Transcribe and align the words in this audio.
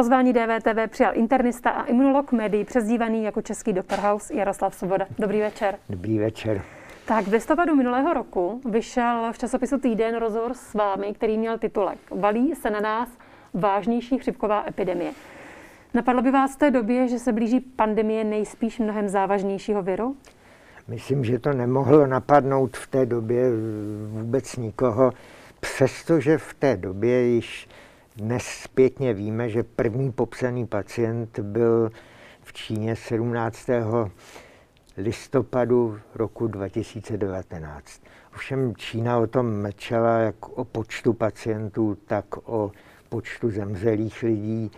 Pozvání 0.00 0.32
DVTV 0.32 0.90
přijal 0.90 1.16
internista 1.16 1.70
a 1.70 1.84
imunolog 1.84 2.32
médií, 2.32 2.64
přezdívaný 2.64 3.24
jako 3.24 3.42
český 3.42 3.72
doktor 3.72 3.98
House 3.98 4.34
Jaroslav 4.34 4.74
Svoboda. 4.74 5.06
Dobrý 5.18 5.40
večer. 5.40 5.78
Dobrý 5.88 6.18
večer. 6.18 6.62
Tak 7.06 7.24
v 7.24 7.32
listopadu 7.32 7.74
minulého 7.76 8.12
roku 8.12 8.60
vyšel 8.70 9.32
v 9.32 9.38
časopisu 9.38 9.78
Týden 9.78 10.16
rozhovor 10.16 10.54
s 10.54 10.74
vámi, 10.74 11.12
který 11.14 11.38
měl 11.38 11.58
titulek 11.58 11.98
Valí 12.10 12.54
se 12.54 12.70
na 12.70 12.80
nás 12.80 13.08
vážnější 13.54 14.18
chřipková 14.18 14.64
epidemie. 14.68 15.12
Napadlo 15.94 16.22
by 16.22 16.30
vás 16.30 16.54
v 16.54 16.58
té 16.58 16.70
době, 16.70 17.08
že 17.08 17.18
se 17.18 17.32
blíží 17.32 17.60
pandemie 17.60 18.24
nejspíš 18.24 18.78
mnohem 18.78 19.08
závažnějšího 19.08 19.82
viru? 19.82 20.16
Myslím, 20.88 21.24
že 21.24 21.38
to 21.38 21.52
nemohlo 21.52 22.06
napadnout 22.06 22.76
v 22.76 22.86
té 22.86 23.06
době 23.06 23.44
vůbec 24.08 24.56
nikoho, 24.56 25.12
přestože 25.60 26.38
v 26.38 26.54
té 26.54 26.76
době 26.76 27.22
již 27.22 27.68
dnes 28.20 28.42
zpětně 28.42 29.14
víme, 29.14 29.48
že 29.48 29.62
první 29.62 30.12
popsaný 30.12 30.66
pacient 30.66 31.38
byl 31.38 31.90
v 32.42 32.52
Číně 32.52 32.96
17. 32.96 33.66
listopadu 34.96 35.98
roku 36.14 36.46
2019. 36.46 38.02
Ovšem 38.34 38.76
Čína 38.76 39.18
o 39.18 39.26
tom 39.26 39.62
mlčela 39.62 40.18
jak 40.18 40.48
o 40.48 40.64
počtu 40.64 41.12
pacientů, 41.12 41.98
tak 42.06 42.24
o 42.44 42.72
počtu 43.08 43.50
zemřelých 43.50 44.22
lidí 44.22 44.70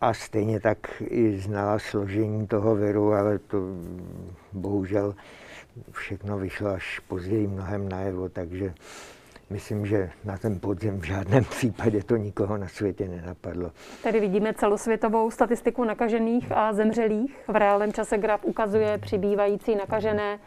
a 0.00 0.14
stejně 0.14 0.60
tak 0.60 1.02
i 1.04 1.38
znala 1.38 1.78
složení 1.78 2.46
toho 2.46 2.76
viru, 2.76 3.12
ale 3.12 3.38
to 3.38 3.58
bohužel 4.52 5.14
všechno 5.90 6.38
vyšlo 6.38 6.68
až 6.68 6.98
později 6.98 7.46
mnohem 7.46 7.88
najevo, 7.88 8.28
takže 8.28 8.74
myslím, 9.50 9.86
že 9.86 10.10
na 10.24 10.38
ten 10.38 10.60
podzim 10.60 11.00
v 11.00 11.04
žádném 11.04 11.44
případě 11.50 12.02
to 12.02 12.16
nikoho 12.16 12.56
na 12.56 12.68
světě 12.68 13.08
nenapadlo. 13.08 13.70
Tady 14.02 14.20
vidíme 14.20 14.54
celosvětovou 14.54 15.30
statistiku 15.30 15.84
nakažených 15.84 16.52
a 16.52 16.72
zemřelých. 16.72 17.36
V 17.48 17.56
reálném 17.56 17.92
čase 17.92 18.18
graf 18.18 18.44
ukazuje 18.44 18.98
přibývající 18.98 19.74
nakažené, 19.74 20.38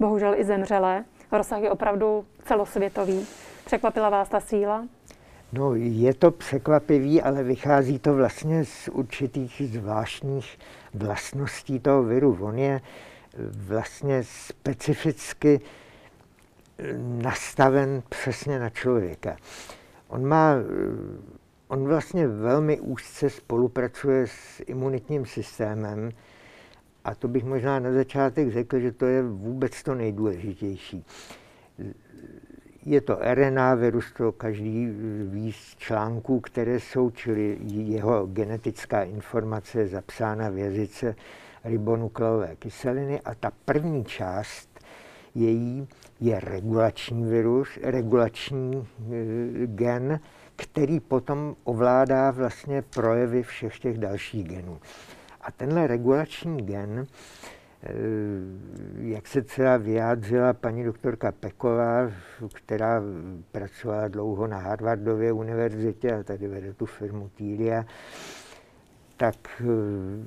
bohužel 0.00 0.34
i 0.34 0.44
zemřelé. 0.44 1.04
Rozsah 1.32 1.62
je 1.62 1.70
opravdu 1.70 2.24
celosvětový. 2.44 3.26
Překvapila 3.64 4.10
vás 4.10 4.28
ta 4.28 4.40
síla? 4.40 4.84
No, 5.52 5.74
je 5.74 6.14
to 6.14 6.30
překvapivý, 6.30 7.22
ale 7.22 7.42
vychází 7.42 7.98
to 7.98 8.14
vlastně 8.14 8.64
z 8.64 8.88
určitých 8.88 9.62
zvláštních 9.64 10.58
vlastností 10.94 11.80
toho 11.80 12.02
viru. 12.02 12.38
On 12.40 12.58
je 12.58 12.80
vlastně 13.38 14.22
specificky 14.24 15.60
nastaven 17.22 18.02
přesně 18.08 18.58
na 18.58 18.70
člověka. 18.70 19.36
On 20.08 20.26
má, 20.26 20.54
on 21.68 21.84
vlastně 21.84 22.28
velmi 22.28 22.80
úzce 22.80 23.30
spolupracuje 23.30 24.26
s 24.26 24.62
imunitním 24.66 25.26
systémem 25.26 26.10
a 27.04 27.14
to 27.14 27.28
bych 27.28 27.44
možná 27.44 27.78
na 27.78 27.92
začátek 27.92 28.52
řekl, 28.52 28.78
že 28.78 28.92
to 28.92 29.06
je 29.06 29.22
vůbec 29.22 29.82
to 29.82 29.94
nejdůležitější. 29.94 31.04
Je 32.84 33.00
to 33.00 33.18
RNA 33.34 33.74
virus, 33.74 34.12
to 34.12 34.32
každý 34.32 34.86
ví 35.24 35.52
z 35.52 35.76
článků, 35.76 36.40
které 36.40 36.80
jsou, 36.80 37.10
čili 37.10 37.58
jeho 37.62 38.26
genetická 38.26 39.02
informace 39.02 39.78
je 39.78 39.86
zapsána 39.86 40.50
v 40.50 40.58
jazyce 40.58 41.14
ribonukleové 41.64 42.56
kyseliny 42.56 43.20
a 43.20 43.34
ta 43.34 43.52
první 43.64 44.04
část 44.04 44.80
její 45.34 45.88
je 46.22 46.40
regulační 46.40 47.24
virus, 47.24 47.68
regulační 47.82 48.76
e, 48.76 48.86
gen, 49.66 50.20
který 50.56 51.00
potom 51.00 51.56
ovládá 51.64 52.30
vlastně 52.30 52.82
projevy 52.82 53.42
všech 53.42 53.78
těch 53.78 53.98
dalších 53.98 54.48
genů. 54.48 54.78
A 55.40 55.52
tenhle 55.52 55.86
regulační 55.86 56.62
gen, 56.62 57.06
e, 57.82 57.92
jak 58.96 59.26
se 59.26 59.42
třeba 59.42 59.76
vyjádřila 59.76 60.52
paní 60.52 60.84
doktorka 60.84 61.32
Peková, 61.32 62.10
která 62.52 63.02
pracovala 63.52 64.08
dlouho 64.08 64.46
na 64.46 64.58
Harvardově 64.58 65.32
univerzitě 65.32 66.12
a 66.12 66.22
tady 66.22 66.48
vede 66.48 66.72
tu 66.72 66.86
firmu 66.86 67.28
Týlia, 67.28 67.84
tak... 69.16 69.62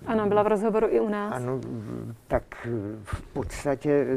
Ano, 0.05 0.27
byla 0.27 0.43
v 0.43 0.47
rozhovoru 0.47 0.87
i 0.89 0.99
u 0.99 1.09
nás. 1.09 1.33
Ano, 1.33 1.61
tak 2.27 2.67
v 3.03 3.21
podstatě 3.33 4.07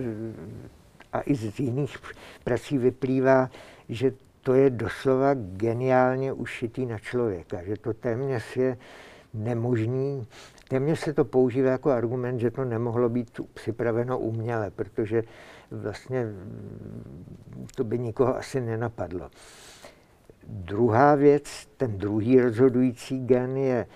a 1.12 1.20
i 1.20 1.34
z 1.34 1.60
jiných 1.60 1.96
prací 2.44 2.78
vyplývá, 2.78 3.50
že 3.88 4.12
to 4.41 4.54
je 4.54 4.70
doslova 4.70 5.34
geniálně 5.34 6.32
ušitý 6.32 6.86
na 6.86 6.98
člověka, 6.98 7.62
že 7.62 7.76
to 7.76 7.94
téměř 7.94 8.56
je 8.56 8.76
nemožný. 9.34 10.26
Téměř 10.69 10.98
se 10.98 11.12
to 11.12 11.24
používá 11.24 11.70
jako 11.70 11.91
argument, 11.91 12.38
že 12.38 12.50
to 12.50 12.64
nemohlo 12.64 13.08
být 13.08 13.41
připraveno 13.54 14.19
uměle, 14.19 14.70
protože 14.70 15.22
vlastně 15.70 16.26
to 17.75 17.84
by 17.84 17.98
nikoho 17.98 18.36
asi 18.36 18.60
nenapadlo. 18.60 19.30
Druhá 20.48 21.14
věc, 21.14 21.69
ten 21.76 21.98
druhý 21.98 22.40
rozhodující 22.40 23.26
gen 23.26 23.56
je 23.56 23.86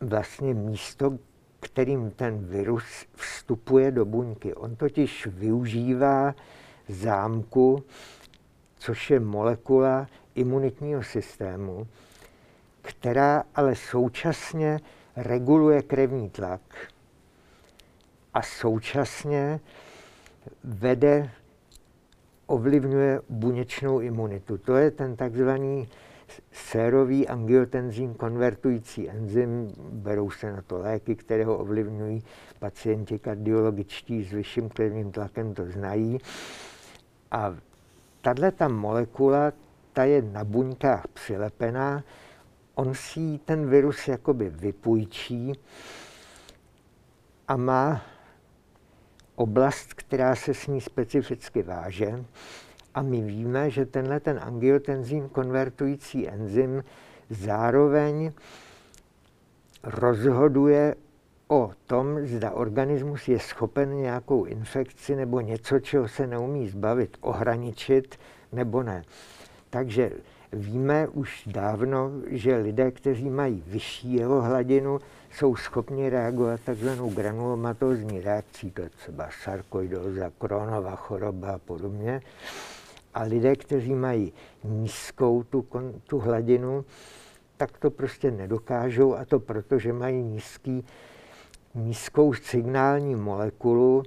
vlastně 0.00 0.54
místo, 0.54 1.18
kterým 1.60 2.10
ten 2.10 2.38
virus 2.38 3.06
vstupuje 3.14 3.90
do 3.90 4.04
buňky. 4.04 4.54
On 4.54 4.76
totiž 4.76 5.26
využívá 5.26 6.34
zámku, 6.88 7.84
což 8.78 9.10
je 9.10 9.20
molekula 9.20 10.06
imunitního 10.34 11.02
systému, 11.02 11.86
která 12.82 13.44
ale 13.54 13.76
současně 13.76 14.80
reguluje 15.16 15.82
krevní 15.82 16.30
tlak 16.30 16.60
a 18.34 18.42
současně 18.42 19.60
vede, 20.64 21.30
ovlivňuje 22.46 23.20
buněčnou 23.28 24.00
imunitu. 24.00 24.58
To 24.58 24.76
je 24.76 24.90
ten 24.90 25.16
takzvaný 25.16 25.88
sérový 26.52 27.28
angiotenzín 27.28 28.14
konvertující 28.14 29.10
enzym, 29.10 29.72
berou 29.78 30.30
se 30.30 30.52
na 30.52 30.62
to 30.62 30.78
léky, 30.78 31.16
které 31.16 31.44
ho 31.44 31.58
ovlivňují. 31.58 32.22
Pacienti 32.58 33.18
kardiologičtí 33.18 34.24
s 34.24 34.32
vyšším 34.32 34.68
krevním 34.68 35.12
tlakem 35.12 35.54
to 35.54 35.66
znají. 35.66 36.18
A 37.30 37.56
tahle 38.20 38.52
ta 38.52 38.68
molekula, 38.68 39.52
ta 39.92 40.04
je 40.04 40.22
na 40.22 40.44
buňkách 40.44 41.08
přilepená, 41.08 42.04
on 42.74 42.94
si 42.94 43.40
ten 43.44 43.70
virus 43.70 44.08
jakoby 44.08 44.48
vypůjčí 44.48 45.52
a 47.48 47.56
má 47.56 48.02
oblast, 49.34 49.94
která 49.94 50.36
se 50.36 50.54
s 50.54 50.66
ní 50.66 50.80
specificky 50.80 51.62
váže. 51.62 52.24
A 52.94 53.02
my 53.02 53.20
víme, 53.22 53.70
že 53.70 53.86
tenhle 53.86 54.20
ten 54.20 54.40
angiotenzín 54.42 55.28
konvertující 55.28 56.28
enzym 56.28 56.84
zároveň 57.30 58.32
rozhoduje 59.82 60.94
o 61.48 61.70
tom, 61.86 62.26
zda 62.26 62.50
organismus 62.50 63.28
je 63.28 63.38
schopen 63.38 63.96
nějakou 63.96 64.44
infekci 64.44 65.16
nebo 65.16 65.40
něco, 65.40 65.80
čeho 65.80 66.08
se 66.08 66.26
neumí 66.26 66.68
zbavit, 66.68 67.16
ohraničit 67.20 68.16
nebo 68.52 68.82
ne. 68.82 69.02
Takže 69.70 70.10
víme 70.52 71.08
už 71.08 71.42
dávno, 71.46 72.10
že 72.26 72.56
lidé, 72.56 72.90
kteří 72.90 73.30
mají 73.30 73.62
vyšší 73.66 74.14
jeho 74.14 74.42
hladinu, 74.42 74.98
jsou 75.32 75.56
schopni 75.56 76.10
reagovat 76.10 76.60
takzvanou 76.64 77.10
granulomatózní 77.10 78.20
reakcí, 78.20 78.70
to 78.70 78.82
je 78.82 78.88
třeba 78.88 79.28
sarkoidóza, 79.44 80.30
Kronova 80.38 80.96
choroba 80.96 81.52
a 81.52 81.58
podobně. 81.58 82.22
A 83.14 83.22
lidé, 83.22 83.56
kteří 83.56 83.94
mají 83.94 84.32
nízkou 84.64 85.42
tu, 85.42 85.66
tu 86.06 86.18
hladinu, 86.18 86.84
tak 87.56 87.78
to 87.78 87.90
prostě 87.90 88.30
nedokážou 88.30 89.14
a 89.14 89.24
to 89.24 89.40
proto, 89.40 89.78
že 89.78 89.92
mají 89.92 90.22
nízký, 90.22 90.84
nízkou 91.74 92.34
signální 92.34 93.14
molekulu 93.14 94.02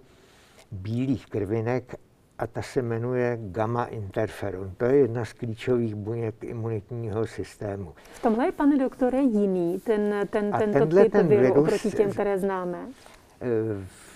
bílých 0.72 1.26
krvinek 1.28 1.96
a 2.38 2.48
ta 2.48 2.62
se 2.62 2.82
jmenuje 2.82 3.38
gamma 3.42 3.86
interferon. 3.86 4.72
To 4.78 4.86
je 4.86 4.96
jedna 4.96 5.26
z 5.26 5.34
klíčových 5.34 5.96
buněk 5.96 6.44
imunitního 6.44 7.28
systému. 7.28 7.94
V 8.14 8.22
tomhle 8.22 8.46
je, 8.46 8.52
pane 8.52 8.78
doktore, 8.78 9.22
jiný 9.22 9.80
ten, 9.80 10.28
ten, 10.30 10.52
tento 10.52 10.86
typ 10.86 11.12
ten 11.12 11.28
viru 11.28 11.42
virus, 11.42 11.58
oproti 11.58 11.92
těm, 11.92 12.12
které 12.12 12.40
známe? 12.40 12.88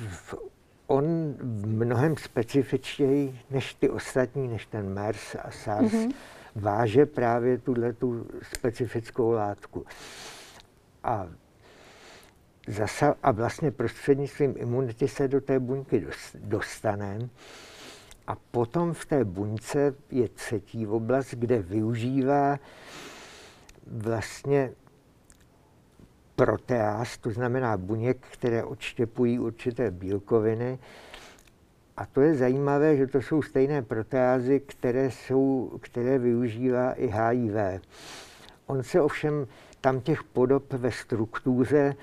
V, 0.09 0.35
on 0.87 1.35
mnohem 1.65 2.17
specifičtěji 2.17 3.39
než 3.49 3.73
ty 3.73 3.89
ostatní, 3.89 4.47
než 4.47 4.65
ten 4.65 4.93
MERS 4.93 5.35
a 5.35 5.51
SARS, 5.51 5.91
mm-hmm. 5.91 6.13
váže 6.55 7.05
právě 7.05 7.57
tuhle 7.57 7.93
tu 7.93 8.27
specifickou 8.53 9.31
látku. 9.31 9.85
A, 11.03 11.27
zasa, 12.67 13.15
a 13.23 13.31
vlastně 13.31 13.71
prostřednictvím 13.71 14.55
imunity 14.57 15.07
se 15.07 15.27
do 15.27 15.41
té 15.41 15.59
buňky 15.59 16.07
dostane. 16.35 17.29
A 18.27 18.35
potom 18.51 18.93
v 18.93 19.05
té 19.05 19.25
buňce 19.25 19.93
je 20.11 20.29
třetí 20.29 20.87
oblast, 20.87 21.33
kde 21.33 21.61
využívá 21.61 22.59
vlastně 23.87 24.71
proteáz, 26.37 27.17
to 27.17 27.31
znamená 27.31 27.77
buněk, 27.77 28.17
které 28.31 28.63
odštěpují 28.63 29.39
určité 29.39 29.91
bílkoviny. 29.91 30.79
A 31.97 32.05
to 32.05 32.21
je 32.21 32.35
zajímavé, 32.35 32.97
že 32.97 33.07
to 33.07 33.21
jsou 33.21 33.41
stejné 33.41 33.81
proteázy, 33.81 34.59
které, 34.59 35.11
jsou, 35.11 35.71
které 35.81 36.17
využívá 36.17 36.91
i 36.91 37.07
HIV. 37.07 37.81
On 38.65 38.83
se 38.83 39.01
ovšem 39.01 39.47
tam 39.81 40.01
těch 40.01 40.23
podob 40.23 40.73
ve 40.73 40.91
struktuře 40.91 41.95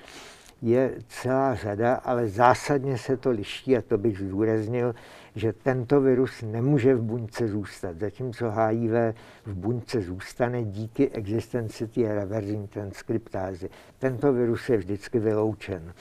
je 0.61 0.95
celá 1.07 1.55
řada, 1.55 1.95
ale 1.95 2.27
zásadně 2.27 2.97
se 2.97 3.17
to 3.17 3.31
liší 3.31 3.77
a 3.77 3.81
to 3.81 3.97
bych 3.97 4.19
zdůraznil, 4.19 4.95
že 5.35 5.53
tento 5.53 6.01
virus 6.01 6.41
nemůže 6.41 6.95
v 6.95 7.01
buňce 7.01 7.47
zůstat, 7.47 7.99
zatímco 7.99 8.51
HIV 8.51 9.15
v 9.45 9.53
buňce 9.53 10.01
zůstane 10.01 10.63
díky 10.63 11.09
existenci 11.09 11.87
té 11.87 12.15
reverzní 12.15 12.67
transkriptázy. 12.67 13.69
Tento 13.99 14.33
virus 14.33 14.69
je 14.69 14.77
vždycky 14.77 15.19
vyloučen, 15.19 15.93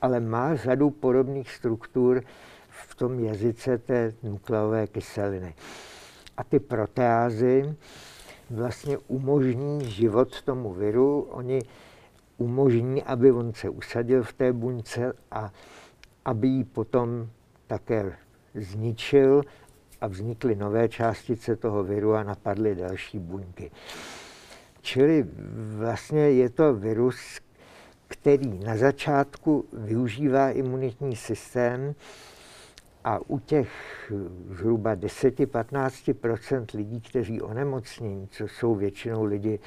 ale 0.00 0.20
má 0.20 0.56
řadu 0.56 0.90
podobných 0.90 1.50
struktur 1.50 2.22
v 2.68 2.94
tom 2.94 3.20
jazyce 3.20 3.78
té 3.78 4.12
nukleové 4.22 4.86
kyseliny. 4.86 5.54
A 6.36 6.44
ty 6.44 6.58
proteázy 6.58 7.74
vlastně 8.50 8.98
umožní 8.98 9.90
život 9.90 10.42
tomu 10.42 10.72
viru. 10.72 11.20
Oni 11.20 11.60
umožní, 12.36 13.02
aby 13.02 13.32
on 13.32 13.52
se 13.52 13.68
usadil 13.68 14.22
v 14.22 14.32
té 14.32 14.52
buňce 14.52 15.12
a 15.30 15.52
aby 16.24 16.48
ji 16.48 16.64
potom 16.64 17.28
také 17.66 18.12
zničil 18.54 19.42
a 20.00 20.06
vznikly 20.06 20.56
nové 20.56 20.88
částice 20.88 21.56
toho 21.56 21.84
viru 21.84 22.14
a 22.14 22.22
napadly 22.22 22.74
další 22.74 23.18
buňky. 23.18 23.70
Čili 24.80 25.26
vlastně 25.76 26.20
je 26.20 26.50
to 26.50 26.74
virus, 26.74 27.40
který 28.08 28.58
na 28.58 28.76
začátku 28.76 29.64
využívá 29.72 30.50
imunitní 30.50 31.16
systém 31.16 31.94
a 33.04 33.18
u 33.26 33.38
těch 33.38 33.70
zhruba 34.50 34.96
10-15% 34.96 36.64
lidí, 36.74 37.00
kteří 37.00 37.42
onemocní, 37.42 38.28
co 38.30 38.48
jsou 38.48 38.74
většinou 38.74 39.24
lidi 39.24 39.58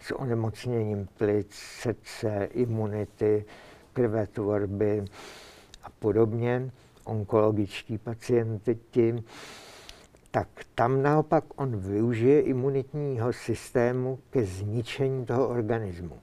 s 0.00 0.14
onemocněním 0.14 1.08
plic, 1.18 1.54
srdce, 1.54 2.48
imunity, 2.52 3.44
krvetvorby 3.92 5.04
a 5.82 5.90
podobně, 5.90 6.70
onkologičtí 7.06 7.98
pacienti, 7.98 8.78
tak 10.30 10.48
tam 10.74 11.02
naopak 11.02 11.44
on 11.56 11.76
využije 11.76 12.40
imunitního 12.40 13.32
systému 13.32 14.18
ke 14.30 14.44
zničení 14.44 15.26
toho 15.26 15.48
organismu. 15.48 16.18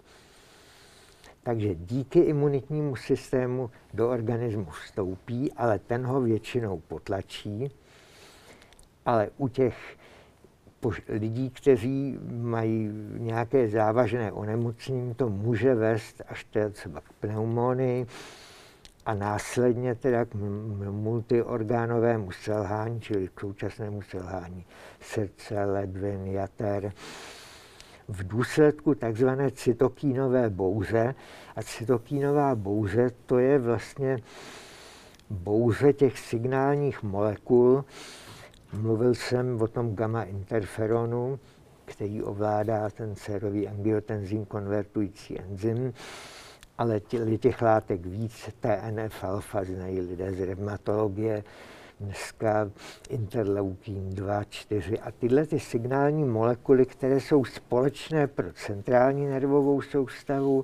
Takže 1.43 1.75
díky 1.75 2.19
imunitnímu 2.19 2.95
systému 2.95 3.71
do 3.93 4.09
organismu 4.09 4.65
vstoupí, 4.65 5.53
ale 5.53 5.79
ten 5.79 6.05
ho 6.05 6.21
většinou 6.21 6.79
potlačí. 6.79 7.71
Ale 9.05 9.29
u 9.37 9.47
těch 9.47 9.75
lidí, 11.09 11.49
kteří 11.49 12.19
mají 12.31 12.89
nějaké 13.17 13.67
závažné 13.67 14.31
onemocnění, 14.31 15.15
to 15.15 15.29
může 15.29 15.75
vést 15.75 16.21
až 16.27 16.45
třeba 16.71 17.01
k 17.01 17.13
pneumonii 17.13 18.05
a 19.05 19.13
následně 19.13 19.95
teda 19.95 20.25
k 20.25 20.33
multiorgánovému 20.89 22.31
selhání, 22.31 23.01
čili 23.01 23.29
k 23.33 23.39
současnému 23.39 24.01
selhání 24.01 24.65
srdce, 25.01 25.65
ledvin, 25.65 26.25
jater 26.25 26.93
v 28.07 28.27
důsledku 28.27 28.95
takzvané 28.95 29.51
cytokínové 29.51 30.49
bouře. 30.49 31.15
A 31.55 31.63
cytokínová 31.63 32.55
bouře 32.55 33.11
to 33.25 33.39
je 33.39 33.59
vlastně 33.59 34.17
bouře 35.29 35.93
těch 35.93 36.19
signálních 36.19 37.03
molekul. 37.03 37.85
Mluvil 38.73 39.13
jsem 39.13 39.61
o 39.61 39.67
tom 39.67 39.95
gamma 39.95 40.23
interferonu, 40.23 41.39
který 41.85 42.23
ovládá 42.23 42.89
ten 42.89 43.15
sérový 43.15 43.67
angiotenzin 43.67 44.45
konvertující 44.45 45.39
enzym, 45.39 45.93
ale 46.77 46.99
těch 47.39 47.61
látek 47.61 48.05
víc, 48.05 48.49
TNF-alfa 48.61 49.63
znají 49.63 50.01
lidé 50.01 50.31
z 50.31 50.39
reumatologie, 50.39 51.43
dneska 51.99 52.71
interleukin 53.09 54.09
2, 54.09 54.43
4 54.43 54.99
a 54.99 55.11
tyhle 55.11 55.45
ty 55.45 55.59
signální 55.59 56.23
molekuly, 56.23 56.85
které 56.85 57.19
jsou 57.19 57.45
společné 57.45 58.27
pro 58.27 58.53
centrální 58.53 59.25
nervovou 59.25 59.81
soustavu, 59.81 60.63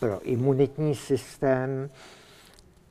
pro 0.00 0.22
imunitní 0.22 0.94
systém 0.94 1.90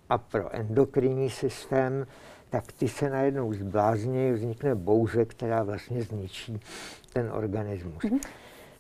a 0.10 0.18
pro 0.18 0.56
endokrinní 0.56 1.30
systém, 1.30 2.08
tak 2.50 2.72
ty 2.72 2.88
se 2.88 3.10
najednou 3.10 3.54
zblázní, 3.54 4.32
vznikne 4.32 4.76
bouře, 4.76 5.26
která 5.26 5.64
vlastně 5.64 6.04
zničí 6.04 6.60
ten 7.14 7.32
organismus. 7.32 8.04
Mm-hmm. 8.04 8.20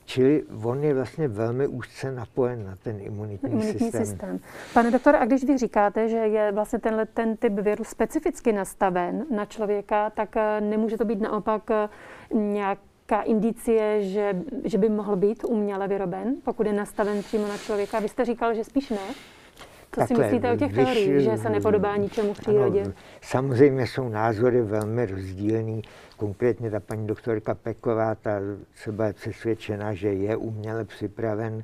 Čili 0.06 0.44
on 0.64 0.84
je 0.84 0.94
vlastně 0.94 1.28
velmi 1.28 1.68
úzce 1.68 2.12
napojen 2.12 2.66
na 2.66 2.76
ten 2.76 3.00
imunitní, 3.02 3.50
imunitní 3.50 3.80
systém. 3.80 4.06
systém. 4.06 4.40
Pane 4.74 4.92
doktore, 4.92 5.18
a 5.18 5.26
když 5.26 5.44
vy 5.44 5.58
říkáte, 5.58 6.10
že 6.10 6.18
je 6.18 6.52
vlastně 6.52 6.80
tenhle 6.80 7.06
ten 7.06 7.38
typ 7.38 7.54
viru 7.54 7.84
specificky 7.84 8.52
nastaven 8.52 9.26
na 9.36 9.46
člověka, 9.46 10.10
tak 10.10 10.38
eh, 10.38 10.62
nemůže 10.62 10.98
to 10.98 11.06
být 11.06 11.22
naopak 11.22 11.72
eh, 11.72 11.90
nějaká 12.34 13.22
indicie, 13.24 14.04
že, 14.04 14.44
že 14.64 14.78
by 14.78 14.90
mohl 14.90 15.16
být 15.16 15.44
uměle 15.44 15.88
vyroben, 15.88 16.36
pokud 16.44 16.68
je 16.68 16.74
nastaven 16.74 17.24
přímo 17.24 17.48
na 17.48 17.58
člověka? 17.58 18.00
Vy 18.00 18.10
jste 18.10 18.26
říkal, 18.26 18.54
že 18.54 18.64
spíš 18.64 18.90
ne. 18.90 19.08
Co 19.96 20.02
Takhle, 20.02 20.18
si 20.18 20.24
myslíte 20.24 20.52
o 20.52 20.58
těch 20.58 20.74
teoriích, 20.74 21.20
že 21.20 21.38
se 21.38 21.50
nepodobá 21.50 21.96
ničemu 21.98 22.34
v 22.34 22.40
přírodě? 22.40 22.82
Ano, 22.82 22.94
samozřejmě 23.22 23.88
jsou 23.88 24.10
názory 24.10 24.62
velmi 24.62 25.06
rozdílný. 25.06 25.82
Konkrétně 26.18 26.72
ta 26.72 26.80
paní 26.80 27.08
doktorka 27.08 27.56
Peková, 27.56 28.16
ta 28.16 28.40
třeba 28.74 29.06
je 29.06 29.14
přesvědčena, 29.14 29.94
že 29.94 30.14
je 30.14 30.36
uměle 30.36 30.86
připraven. 30.86 31.64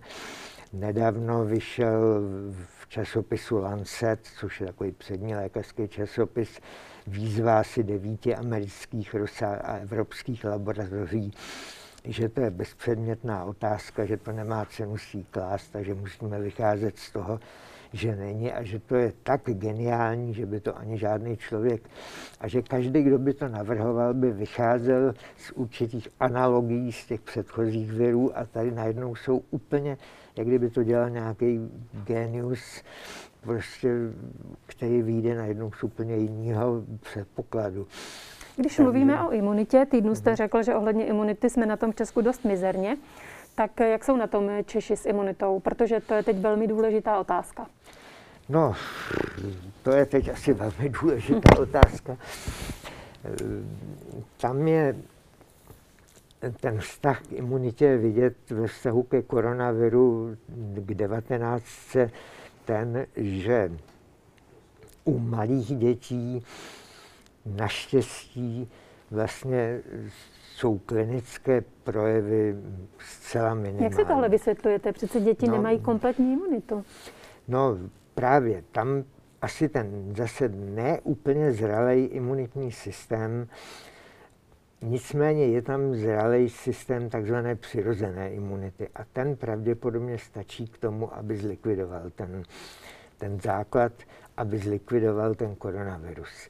Nedávno 0.74 1.46
vyšel 1.46 2.22
v 2.52 2.88
časopisu 2.88 3.58
Lancet, 3.58 4.20
což 4.40 4.62
je 4.62 4.68
takový 4.68 4.92
přední 4.92 5.36
lékařský 5.36 5.88
časopis, 5.88 6.60
výzva 7.08 7.60
asi 7.60 7.84
devíti 7.84 8.36
amerických 8.36 9.16
a 9.64 9.78
evropských 9.78 10.46
laboratoří, 10.46 11.34
že 12.06 12.30
to 12.30 12.42
je 12.42 12.50
bezpředmětná 12.50 13.44
otázka, 13.44 14.06
že 14.06 14.18
to 14.18 14.32
nemá 14.32 14.66
cenu 14.66 14.98
si 14.98 15.26
klást, 15.32 15.70
takže 15.72 15.94
musíme 15.94 16.40
vycházet 16.40 16.98
z 16.98 17.12
toho, 17.12 17.40
že 17.94 18.16
není 18.16 18.52
a 18.52 18.64
že 18.64 18.80
to 18.80 18.96
je 18.96 19.14
tak 19.24 19.42
geniální, 19.44 20.34
že 20.34 20.46
by 20.46 20.60
to 20.60 20.78
ani 20.78 20.98
žádný 20.98 21.38
člověk 21.38 21.90
a 22.40 22.48
že 22.48 22.62
každý, 22.62 23.04
kdo 23.04 23.20
by 23.20 23.34
to 23.34 23.48
navrhoval, 23.48 24.14
by 24.14 24.32
vycházel 24.32 25.14
z 25.38 25.52
určitých 25.52 26.08
analogií 26.20 26.92
z 26.92 27.06
těch 27.06 27.22
předchozích 27.22 27.92
virů 27.92 28.38
a 28.38 28.46
tady 28.46 28.72
najednou 28.72 29.16
jsou 29.16 29.42
úplně, 29.52 29.98
jak 30.38 30.48
kdyby 30.48 30.70
to 30.70 30.84
dělal 30.84 31.10
nějaký 31.10 31.70
genius, 32.06 32.84
prostě, 33.42 33.90
který 34.66 35.02
vyjde 35.02 35.36
najednou 35.36 35.72
z 35.72 35.84
úplně 35.84 36.16
jiného 36.16 36.84
předpokladu. 37.02 37.88
Když 38.56 38.80
mluvíme 38.80 39.24
o 39.24 39.32
imunitě, 39.32 39.86
týdnu 39.86 40.16
jste 40.16 40.30
mhm. 40.30 40.38
řekl, 40.38 40.64
že 40.64 40.76
ohledně 40.76 41.06
imunity 41.06 41.50
jsme 41.50 41.66
na 41.66 41.78
tom 41.78 41.92
v 41.92 41.96
Česku 41.96 42.22
dost 42.22 42.46
mizerně. 42.46 42.98
Tak 43.56 43.80
jak 43.80 44.04
jsou 44.04 44.18
na 44.18 44.28
tom 44.28 44.50
Češi 44.66 44.96
s 44.96 45.06
imunitou? 45.06 45.60
Protože 45.60 46.00
to 46.00 46.14
je 46.14 46.24
teď 46.24 46.38
velmi 46.38 46.68
důležitá 46.68 47.20
otázka. 47.20 47.68
No, 48.50 48.76
to 49.84 49.92
je 49.92 50.06
teď 50.06 50.30
asi 50.30 50.54
velmi 50.54 50.90
důležitá 50.90 51.50
otázka. 51.60 52.18
Tam 54.38 54.68
je 54.68 54.96
ten 56.60 56.80
vztah 56.80 57.22
k 57.22 57.32
imunitě 57.32 57.98
vidět 57.98 58.36
ve 58.50 58.68
vztahu 58.68 59.04
ke 59.04 59.22
koronaviru 59.22 60.38
k 60.76 60.94
19. 60.94 61.64
ten, 62.66 63.06
že 63.16 63.72
u 65.04 65.20
malých 65.20 65.78
dětí 65.78 66.46
naštěstí 67.46 68.70
vlastně 69.12 69.82
jsou 70.62 70.78
klinické 70.78 71.64
projevy 71.84 72.56
zcela 73.00 73.54
minimální. 73.54 73.84
Jak 73.84 73.94
se 73.94 74.06
tohle 74.06 74.30
vysvětlujete? 74.30 74.92
Přece 74.92 75.20
děti 75.20 75.48
no, 75.48 75.54
nemají 75.54 75.80
kompletní 75.80 76.34
imunitu. 76.34 76.86
No 77.48 77.78
právě, 78.14 78.64
tam 78.72 79.04
asi 79.42 79.70
ten 79.70 80.14
zase 80.18 80.50
neúplně 80.50 81.52
zralý 81.52 82.06
imunitní 82.06 82.72
systém, 82.72 83.48
nicméně 84.82 85.46
je 85.46 85.62
tam 85.62 85.96
zralý 85.96 86.50
systém 86.50 87.10
takzvané 87.10 87.56
přirozené 87.56 88.32
imunity 88.32 88.90
a 88.96 89.04
ten 89.14 89.36
pravděpodobně 89.36 90.18
stačí 90.18 90.68
k 90.68 90.78
tomu, 90.78 91.16
aby 91.16 91.38
zlikvidoval 91.38 92.10
ten, 92.16 92.44
ten 93.18 93.40
základ, 93.40 93.92
aby 94.38 94.58
zlikvidoval 94.58 95.36
ten 95.36 95.56
koronavirus 95.56 96.50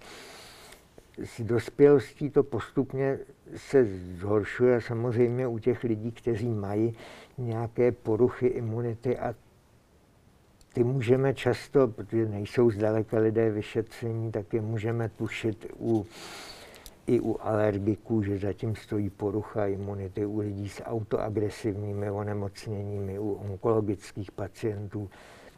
s 1.17 1.41
dospělostí 1.41 2.29
to 2.29 2.43
postupně 2.43 3.19
se 3.55 3.85
zhoršuje 4.15 4.81
samozřejmě 4.81 5.47
u 5.47 5.59
těch 5.59 5.83
lidí, 5.83 6.11
kteří 6.11 6.49
mají 6.49 6.95
nějaké 7.37 7.91
poruchy 7.91 8.47
imunity 8.47 9.17
a 9.17 9.35
ty 10.73 10.83
můžeme 10.83 11.33
často, 11.33 11.87
protože 11.87 12.25
nejsou 12.25 12.71
zdaleka 12.71 13.19
lidé 13.19 13.49
vyšetření, 13.49 14.31
tak 14.31 14.53
je 14.53 14.61
můžeme 14.61 15.09
tušit 15.09 15.65
u, 15.79 16.05
i 17.07 17.19
u 17.19 17.37
alergiků, 17.41 18.23
že 18.23 18.37
zatím 18.37 18.75
stojí 18.75 19.09
porucha 19.09 19.65
imunity 19.65 20.25
u 20.25 20.39
lidí 20.39 20.69
s 20.69 20.83
autoagresivními 20.83 22.11
onemocněními, 22.11 23.19
u 23.19 23.33
onkologických 23.33 24.31
pacientů, 24.31 25.09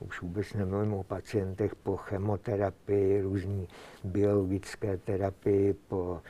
už 0.08 0.22
vůbec 0.22 0.54
nemluvím 0.54 0.94
o 0.94 1.04
pacientech 1.04 1.76
po 1.76 1.98
chemoterapii, 1.98 3.22
různé 3.22 3.66
biologické 4.04 4.98
terapii, 4.98 5.74
po 5.74 6.22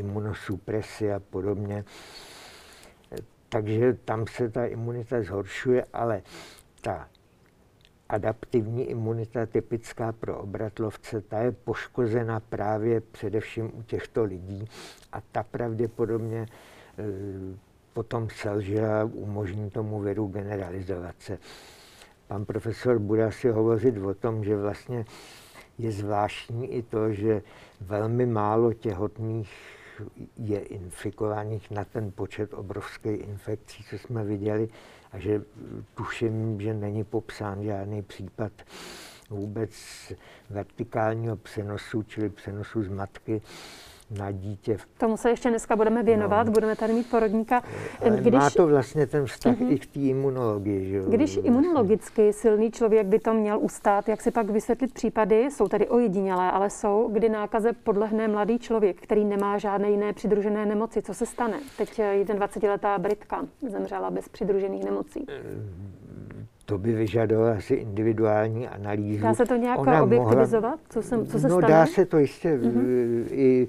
imunosupresi 0.00 1.12
a 1.12 1.20
podobně. 1.20 1.84
Takže 3.48 3.92
tam 4.04 4.26
se 4.26 4.48
ta 4.48 4.64
imunita 4.64 5.22
zhoršuje, 5.22 5.84
ale 5.92 6.22
ta 6.80 7.08
adaptivní 8.08 8.84
imunita 8.84 9.46
typická 9.46 10.12
pro 10.12 10.38
obratlovce, 10.38 11.20
ta 11.20 11.38
je 11.38 11.52
poškozena 11.52 12.40
právě 12.40 13.00
především 13.00 13.70
u 13.74 13.82
těchto 13.82 14.24
lidí 14.24 14.68
a 15.12 15.20
ta 15.32 15.42
pravděpodobně 15.42 16.40
e, 16.40 16.46
potom 17.92 18.28
selže 18.30 18.88
a 18.88 19.04
umožní 19.04 19.70
tomu 19.70 20.00
viru 20.00 20.26
generalizovat 20.26 21.14
se. 21.18 21.38
Pan 22.26 22.44
profesor 22.44 22.98
bude 22.98 23.24
asi 23.24 23.50
hovořit 23.50 23.98
o 23.98 24.14
tom, 24.14 24.44
že 24.44 24.56
vlastně 24.56 25.04
je 25.78 25.92
zvláštní 25.92 26.72
i 26.72 26.82
to, 26.82 27.12
že 27.12 27.42
velmi 27.80 28.26
málo 28.26 28.72
těhotných 28.72 29.52
je 30.36 30.60
infikovaných 30.60 31.70
na 31.70 31.84
ten 31.84 32.12
počet 32.12 32.54
obrovských 32.54 33.20
infekcí, 33.20 33.84
co 33.90 33.98
jsme 33.98 34.24
viděli, 34.24 34.68
a 35.12 35.18
že 35.18 35.42
tuším, 35.94 36.60
že 36.60 36.74
není 36.74 37.04
popsán 37.04 37.64
žádný 37.64 38.02
případ 38.02 38.52
vůbec 39.30 39.72
vertikálního 40.50 41.36
přenosu, 41.36 42.02
čili 42.02 42.28
přenosu 42.28 42.82
z 42.82 42.88
matky 42.88 43.42
na 44.18 44.30
dítě. 44.30 44.76
Tomu 44.98 45.16
se 45.16 45.30
ještě 45.30 45.48
dneska 45.50 45.76
budeme 45.76 46.02
věnovat, 46.02 46.46
no. 46.46 46.52
budeme 46.52 46.76
tady 46.76 46.92
mít 46.92 47.10
porodníka. 47.10 47.62
Když... 48.18 48.32
Má 48.32 48.50
to 48.50 48.66
vlastně 48.66 49.06
ten 49.06 49.26
vztah 49.26 49.56
mm-hmm. 49.56 49.72
i 49.72 49.78
k 49.78 49.86
té 49.86 50.00
imunologii. 50.00 50.90
Že? 50.90 51.00
Když 51.08 51.34
vlastně. 51.36 51.42
imunologicky 51.42 52.32
silný 52.32 52.70
člověk 52.70 53.06
by 53.06 53.18
to 53.18 53.34
měl 53.34 53.58
ustát, 53.60 54.08
jak 54.08 54.20
si 54.20 54.30
pak 54.30 54.50
vysvětlit 54.50 54.94
případy, 54.94 55.50
jsou 55.50 55.68
tady 55.68 55.88
ojedinělé, 55.88 56.50
ale 56.50 56.70
jsou, 56.70 57.08
kdy 57.12 57.28
nákaze 57.28 57.72
podlehne 57.72 58.28
mladý 58.28 58.58
člověk, 58.58 59.00
který 59.00 59.24
nemá 59.24 59.58
žádné 59.58 59.90
jiné 59.90 60.12
přidružené 60.12 60.66
nemoci. 60.66 61.02
Co 61.02 61.14
se 61.14 61.26
stane? 61.26 61.60
Teď 61.78 61.98
jeden 61.98 62.38
20-letá 62.38 62.98
Britka 62.98 63.46
zemřela 63.68 64.10
bez 64.10 64.28
přidružených 64.28 64.84
nemocí. 64.84 65.26
To 66.66 66.78
by 66.78 66.92
vyžadovalo 66.92 67.56
asi 67.56 67.74
individuální 67.74 68.68
analýzu. 68.68 69.22
Dá 69.22 69.34
se 69.34 69.46
to 69.46 69.56
nějak 69.56 69.78
Ona 69.78 70.02
objektivizovat? 70.02 70.62
Mohla... 70.62 70.78
Co, 70.88 71.02
se, 71.02 71.26
co 71.26 71.38
se 71.38 71.48
no, 71.48 71.58
stane? 71.58 71.72
dá 71.72 71.86
se 71.86 72.06
to 72.06 72.18
jistě 72.18 72.58
mm-hmm. 72.58 73.24
i 73.30 73.68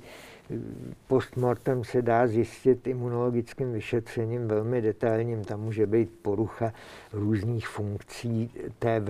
postmortem 1.08 1.84
se 1.84 2.02
dá 2.02 2.28
zjistit 2.28 2.88
imunologickým 2.88 3.72
vyšetřením 3.72 4.48
velmi 4.48 4.82
detailním. 4.82 5.44
Tam 5.44 5.62
může 5.62 5.88
být 5.88 6.10
porucha 6.22 6.74
různých 7.14 7.68
funkcí 7.68 8.52
té, 8.80 9.04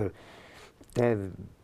té 0.92 1.16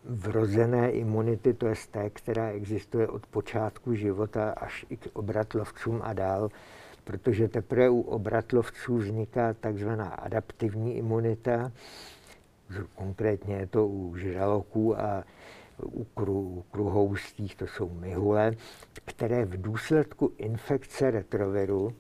vrozené 0.05 0.91
imunity, 0.91 1.55
to 1.55 1.67
je 1.67 1.75
té, 1.91 2.11
která 2.11 2.51
existuje 2.51 3.09
od 3.09 3.27
počátku 3.27 3.95
života 3.95 4.51
až 4.51 4.87
i 4.91 4.97
k 4.97 5.09
obratlovcům 5.13 6.01
a 6.05 6.13
dál, 6.13 6.49
protože 7.05 7.49
teprve 7.49 7.91
u 7.91 8.01
obratlovců 8.01 8.97
vzniká 8.97 9.55
takzvaná 9.55 10.07
adaptivní 10.09 10.97
imunita, 10.97 11.73
konkrétně 12.95 13.57
je 13.57 13.67
to 13.67 13.87
u 13.87 14.17
žraloků 14.17 15.01
a 15.01 15.25
u, 15.85 16.05
kru, 16.05 16.65
kruhoustých, 16.71 17.57
to 17.57 17.67
jsou 17.67 17.91
myhule, 17.91 18.53
které 19.05 19.45
v 19.45 19.63
důsledku 19.63 20.33
infekce 20.37 21.11
retroviru 21.11 21.93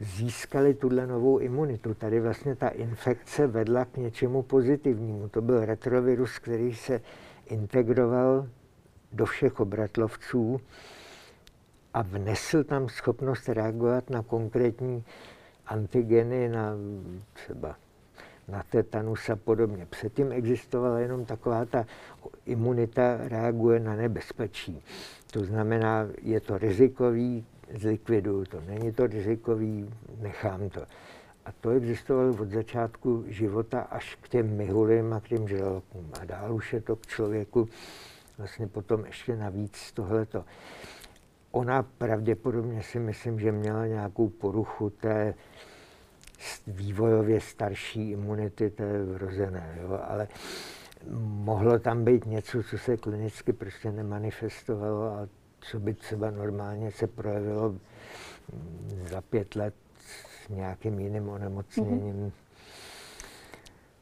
získali 0.00 0.74
tuhle 0.74 1.06
novou 1.06 1.38
imunitu. 1.38 1.94
Tady 1.94 2.20
vlastně 2.20 2.56
ta 2.56 2.68
infekce 2.68 3.46
vedla 3.46 3.84
k 3.84 3.96
něčemu 3.96 4.42
pozitivnímu. 4.42 5.28
To 5.28 5.42
byl 5.42 5.64
retrovirus, 5.64 6.38
který 6.38 6.74
se 6.74 7.00
integroval 7.46 8.46
do 9.12 9.26
všech 9.26 9.60
obratlovců 9.60 10.60
a 11.94 12.02
vnesl 12.02 12.64
tam 12.64 12.88
schopnost 12.88 13.48
reagovat 13.48 14.10
na 14.10 14.22
konkrétní 14.22 15.04
antigeny, 15.66 16.48
na 16.48 16.74
třeba 17.32 17.76
na 18.50 18.62
tetanus 18.70 19.30
a 19.30 19.36
podobně. 19.36 19.86
Předtím 19.86 20.32
existovala 20.32 20.98
jenom 20.98 21.24
taková 21.24 21.64
ta 21.64 21.86
imunita 22.46 23.16
reaguje 23.16 23.80
na 23.80 23.96
nebezpečí. 23.96 24.82
To 25.32 25.44
znamená, 25.44 26.06
je 26.22 26.40
to 26.40 26.58
rizikový, 26.58 27.46
zlikviduju 27.78 28.44
to. 28.44 28.60
Není 28.60 28.92
to 28.92 29.06
rizikový, 29.06 29.90
nechám 30.20 30.68
to. 30.68 30.80
A 31.44 31.52
to 31.60 31.70
existovalo 31.70 32.30
od 32.30 32.50
začátku 32.50 33.24
života 33.26 33.80
až 33.80 34.14
k 34.14 34.28
těm 34.28 34.56
myhulím 34.56 35.12
a 35.12 35.20
k 35.20 35.28
těm 35.28 35.48
žralokům. 35.48 36.10
A 36.20 36.24
dál 36.24 36.54
už 36.54 36.72
je 36.72 36.80
to 36.80 36.96
k 36.96 37.06
člověku 37.06 37.68
vlastně 38.38 38.66
potom 38.66 39.04
ještě 39.04 39.36
navíc 39.36 39.92
tohleto. 39.92 40.44
Ona 41.50 41.82
pravděpodobně 41.82 42.82
si 42.82 42.98
myslím, 42.98 43.40
že 43.40 43.52
měla 43.52 43.86
nějakou 43.86 44.28
poruchu 44.28 44.90
té 44.90 45.34
vývojově 46.66 47.40
starší 47.40 48.10
imunity, 48.10 48.70
to 48.70 48.82
je 48.82 49.04
vrozené, 49.04 49.78
jo? 49.82 50.00
ale 50.08 50.28
mohlo 51.20 51.78
tam 51.78 52.04
být 52.04 52.26
něco, 52.26 52.62
co 52.62 52.78
se 52.78 52.96
klinicky 52.96 53.52
prostě 53.52 53.92
nemanifestovalo 53.92 55.02
a 55.02 55.28
co 55.60 55.80
by 55.80 55.94
třeba 55.94 56.30
normálně 56.30 56.92
se 56.92 57.06
projevilo 57.06 57.74
za 59.10 59.20
pět 59.20 59.54
let 59.54 59.74
s 59.98 60.48
nějakým 60.48 60.98
jiným 60.98 61.28
onemocněním. 61.28 62.14
Mm-hmm. 62.14 62.32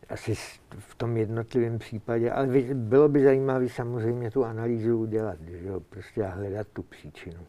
Asi 0.08 0.34
v 0.78 0.94
tom 0.94 1.16
jednotlivém 1.16 1.78
případě, 1.78 2.30
ale 2.30 2.46
bylo 2.74 3.08
by 3.08 3.24
zajímavé 3.24 3.68
samozřejmě 3.68 4.30
tu 4.30 4.44
analýzu 4.44 4.98
udělat, 4.98 5.40
že 5.40 5.66
jo, 5.66 5.80
prostě 5.80 6.24
a 6.24 6.28
hledat 6.28 6.66
tu 6.72 6.82
příčinu. 6.82 7.46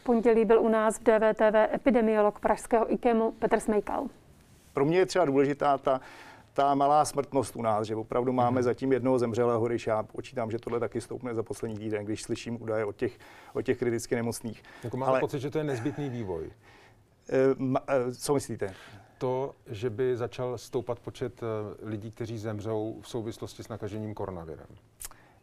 V 0.00 0.04
pondělí 0.04 0.44
byl 0.44 0.60
u 0.60 0.68
nás 0.68 0.98
v 0.98 1.02
DVTV 1.02 1.74
epidemiolog 1.74 2.40
pražského 2.40 2.92
IKEMu 2.92 3.32
Petr 3.32 3.60
Smejkal. 3.60 4.08
Pro 4.74 4.84
mě 4.84 4.98
je 4.98 5.06
třeba 5.06 5.24
důležitá 5.24 5.78
ta, 5.78 6.00
ta 6.52 6.74
malá 6.74 7.04
smrtnost 7.04 7.56
u 7.56 7.62
nás, 7.62 7.86
že 7.86 7.96
opravdu 7.96 8.32
máme 8.32 8.60
mm. 8.60 8.62
zatím 8.62 8.92
jednoho 8.92 9.18
zemřelého, 9.18 9.66
když 9.66 9.86
já 9.86 10.02
počítám, 10.02 10.50
že 10.50 10.58
tohle 10.58 10.80
taky 10.80 11.00
stoupne 11.00 11.34
za 11.34 11.42
poslední 11.42 11.78
týden, 11.78 12.04
když 12.04 12.22
slyším 12.22 12.62
údaje 12.62 12.84
od 12.84 12.96
těch, 12.96 13.18
od 13.52 13.62
těch 13.62 13.78
kriticky 13.78 14.14
nemocných. 14.14 14.62
Jako 14.84 14.96
máte 14.96 15.10
Ale, 15.10 15.20
pocit, 15.20 15.40
že 15.40 15.50
to 15.50 15.58
je 15.58 15.64
nezbytný 15.64 16.08
vývoj? 16.08 16.44
Uh, 16.46 17.66
co 18.18 18.34
myslíte? 18.34 18.74
To, 19.18 19.54
že 19.66 19.90
by 19.90 20.16
začal 20.16 20.58
stoupat 20.58 20.98
počet 20.98 21.42
eh, 21.42 21.46
lidí, 21.88 22.10
kteří 22.10 22.38
zemřou 22.38 22.98
v 23.00 23.08
souvislosti 23.08 23.62
s 23.62 23.68
nakažením 23.68 24.14
koronavirem. 24.14 24.66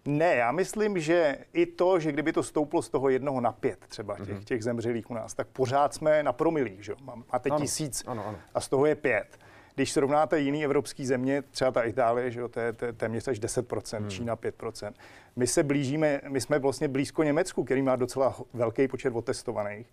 Ne, 0.05 0.35
já 0.35 0.51
myslím, 0.51 0.99
že 0.99 1.37
i 1.53 1.65
to, 1.65 1.99
že 1.99 2.11
kdyby 2.11 2.33
to 2.33 2.43
stouplo 2.43 2.81
z 2.81 2.89
toho 2.89 3.09
jednoho 3.09 3.41
na 3.41 3.51
pět 3.51 3.79
třeba 3.87 4.17
těch, 4.17 4.27
mm-hmm. 4.27 4.43
těch 4.43 4.63
zemřelých 4.63 5.11
u 5.11 5.13
nás, 5.13 5.33
tak 5.33 5.47
pořád 5.47 5.93
jsme 5.93 6.23
na 6.23 6.33
promilích, 6.33 6.85
že? 6.85 6.93
Máte 7.31 7.49
ano, 7.49 7.59
tisíc 7.59 8.03
ano, 8.07 8.27
ano. 8.27 8.37
a 8.53 8.61
z 8.61 8.69
toho 8.69 8.85
je 8.85 8.95
pět. 8.95 9.39
Když 9.75 9.91
srovnáte 9.91 10.39
jiný 10.39 10.65
evropský 10.65 11.05
země, 11.05 11.41
třeba 11.41 11.71
ta 11.71 11.81
Itálie, 11.81 12.31
že 12.31 12.39
jo, 12.39 12.47
to 12.47 12.59
je, 12.59 12.73
to 12.73 12.85
je 12.85 12.93
téměř 12.93 13.27
až 13.27 13.39
10%, 13.39 13.97
hmm. 13.97 14.09
Čína 14.09 14.35
5%. 14.35 14.93
My 15.35 15.47
se 15.47 15.63
blížíme, 15.63 16.21
my 16.27 16.41
jsme 16.41 16.59
vlastně 16.59 16.87
blízko 16.87 17.23
Německu, 17.23 17.63
který 17.63 17.81
má 17.81 17.95
docela 17.95 18.35
velký 18.53 18.87
počet 18.87 19.15
otestovaných. 19.15 19.87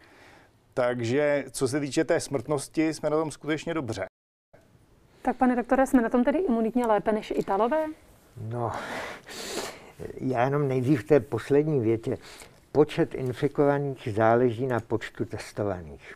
Takže 0.74 1.44
co 1.50 1.68
se 1.68 1.80
týče 1.80 2.04
té 2.04 2.20
smrtnosti, 2.20 2.94
jsme 2.94 3.10
na 3.10 3.16
tom 3.16 3.30
skutečně 3.30 3.74
dobře. 3.74 4.06
Tak 5.22 5.36
pane 5.36 5.56
doktore, 5.56 5.86
jsme 5.86 6.02
na 6.02 6.08
tom 6.08 6.24
tedy 6.24 6.38
imunitně 6.38 6.86
lépe 6.86 7.12
než 7.12 7.32
Italové? 7.36 7.86
No, 8.36 8.72
já 10.20 10.44
jenom 10.44 10.68
nejdřív 10.68 11.00
v 11.00 11.06
té 11.06 11.20
poslední 11.20 11.80
větě. 11.80 12.18
Počet 12.72 13.14
infikovaných 13.14 14.08
záleží 14.14 14.66
na 14.66 14.80
počtu 14.80 15.24
testovaných. 15.24 16.14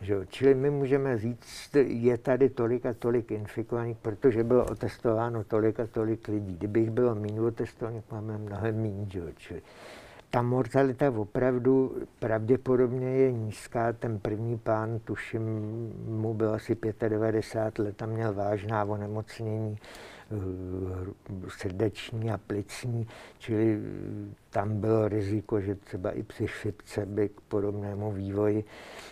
Že? 0.00 0.26
Čili 0.28 0.54
my 0.54 0.70
můžeme 0.70 1.18
říct, 1.18 1.76
je 1.86 2.18
tady 2.18 2.48
tolik 2.48 2.86
a 2.86 2.94
tolik 2.94 3.30
infikovaných, 3.30 3.96
protože 4.02 4.44
bylo 4.44 4.64
otestováno 4.64 5.44
tolik 5.44 5.80
a 5.80 5.86
tolik 5.86 6.28
lidí. 6.28 6.56
Kdyby 6.56 6.80
jich 6.80 6.90
bylo 6.90 7.14
méně 7.14 7.40
otestovaných, 7.40 8.04
máme 8.12 8.38
mnohem 8.38 8.82
méně. 8.82 9.06
Čili 9.36 9.62
ta 10.30 10.42
mortalita 10.42 11.10
opravdu 11.10 11.96
pravděpodobně 12.18 13.08
je 13.08 13.32
nízká. 13.32 13.92
Ten 13.92 14.18
první 14.18 14.58
pán, 14.58 14.98
tuším, 14.98 15.42
mu 16.06 16.34
bylo 16.34 16.52
asi 16.52 16.76
95 17.08 17.84
let 17.84 18.02
a 18.02 18.06
měl 18.06 18.34
vážná 18.34 18.84
onemocnění 18.84 19.78
srdeční 21.48 22.30
a 22.30 22.38
plicní, 22.38 23.06
čili 23.38 23.78
tam 24.50 24.80
bylo 24.80 25.08
riziko, 25.08 25.60
že 25.60 25.74
třeba 25.74 26.10
i 26.10 26.22
při 26.22 26.46
chřipce 26.46 27.06
by 27.06 27.28
k 27.28 27.40
podobnému 27.40 28.12
vývoji 28.12 28.64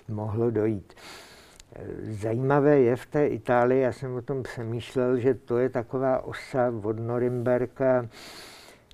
mohlo 0.08 0.50
dojít. 0.50 0.94
Zajímavé 2.02 2.80
je 2.80 2.96
v 2.96 3.06
té 3.06 3.26
Itálii, 3.26 3.80
já 3.80 3.92
jsem 3.92 4.14
o 4.14 4.22
tom 4.22 4.42
přemýšlel, 4.42 5.18
že 5.18 5.34
to 5.34 5.58
je 5.58 5.68
taková 5.68 6.24
osa 6.24 6.72
od 6.82 6.98
Norimberka 6.98 8.08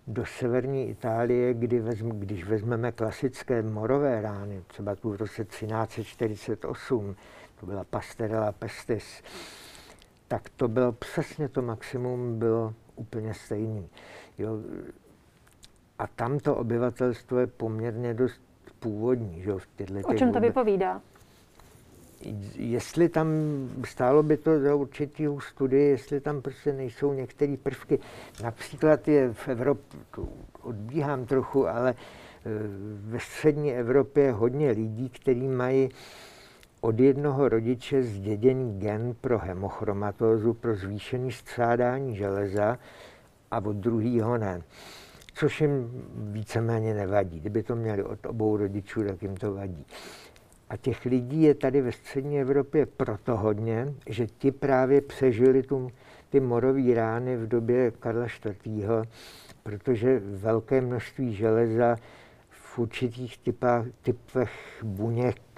do 0.07 0.27
severní 0.27 0.91
Itálie, 0.91 1.55
kdy 1.55 1.81
vezm, 1.81 2.09
když 2.09 2.45
vezmeme 2.45 2.93
klasické 2.93 3.63
morové 3.63 4.23
rány, 4.23 4.63
třeba 4.67 4.95
tu 4.95 5.11
v 5.11 5.17
roce 5.17 5.45
1348, 5.45 7.17
to 7.61 7.67
byla 7.67 7.85
Pasterella 7.85 8.53
pestis, 8.53 9.23
tak 10.33 10.49
to 10.49 10.69
bylo 10.69 10.93
přesně 10.93 11.49
to 11.49 11.63
maximum, 11.63 12.39
bylo 12.39 12.75
úplně 12.97 13.35
stejný. 13.35 13.89
Jo. 14.39 14.59
A 15.99 16.07
tam 16.07 16.39
to 16.39 16.57
obyvatelstvo 16.57 17.39
je 17.39 17.47
poměrně 17.47 18.15
dost 18.15 18.41
původní. 18.81 19.43
Že, 19.43 19.53
v 19.53 20.05
o 20.05 20.15
čem 20.15 20.33
to 20.33 20.41
vypovídá? 20.41 21.01
jestli 22.55 23.09
tam 23.09 23.29
stálo 23.85 24.23
by 24.23 24.37
to 24.37 24.61
za 24.61 24.75
určitou 24.75 25.41
studii, 25.41 25.91
jestli 25.91 26.21
tam 26.21 26.43
prostě 26.43 26.73
nejsou 26.73 27.13
některé 27.13 27.57
prvky. 27.63 27.99
Například 28.43 29.09
je 29.09 29.33
v 29.33 29.49
Evropě, 29.49 29.99
odbíhám 30.63 31.27
trochu, 31.27 31.69
ale 31.69 31.91
e, 31.91 31.95
ve 33.11 33.21
střední 33.21 33.75
Evropě 33.75 34.33
hodně 34.33 34.71
lidí, 34.71 35.09
kteří 35.09 35.49
mají 35.49 35.89
od 36.85 37.01
jednoho 37.01 37.49
rodiče 37.49 38.03
zděděný 38.03 38.79
gen 38.79 39.15
pro 39.21 39.39
hemochromatózu, 39.39 40.55
pro 40.55 40.75
zvýšený 40.75 41.33
střádání 41.33 42.17
železa 42.17 42.79
a 43.51 43.59
od 43.59 43.77
druhého 43.77 44.39
ne. 44.39 44.63
Což 45.35 45.61
jim 45.61 46.05
víceméně 46.15 46.95
nevadí. 46.95 47.41
Kdyby 47.41 47.63
to 47.63 47.77
měli 47.77 48.03
od 48.03 48.27
obou 48.27 48.57
rodičů, 48.57 49.05
tak 49.05 49.23
jim 49.23 49.37
to 49.37 49.55
vadí. 49.55 49.87
A 50.71 50.77
těch 50.77 51.05
lidí 51.05 51.43
je 51.43 51.55
tady 51.55 51.81
ve 51.81 51.93
střední 51.93 52.41
Evropě 52.41 52.87
proto 52.87 53.37
hodně, 53.37 53.95
že 54.07 54.27
ti 54.27 54.53
právě 54.53 55.01
přežili 55.01 55.63
tu, 55.63 55.91
ty 56.31 56.41
morové 56.41 56.95
rány 56.95 57.37
v 57.37 57.49
době 57.49 57.91
Karla 57.91 58.27
IV., 58.27 58.89
protože 59.63 60.23
velké 60.25 60.81
množství 60.81 61.35
železa 61.35 61.97
v 62.51 62.79
určitých 62.79 63.39
typách, 63.39 63.87
typech 64.03 64.51
buněk 64.83 65.52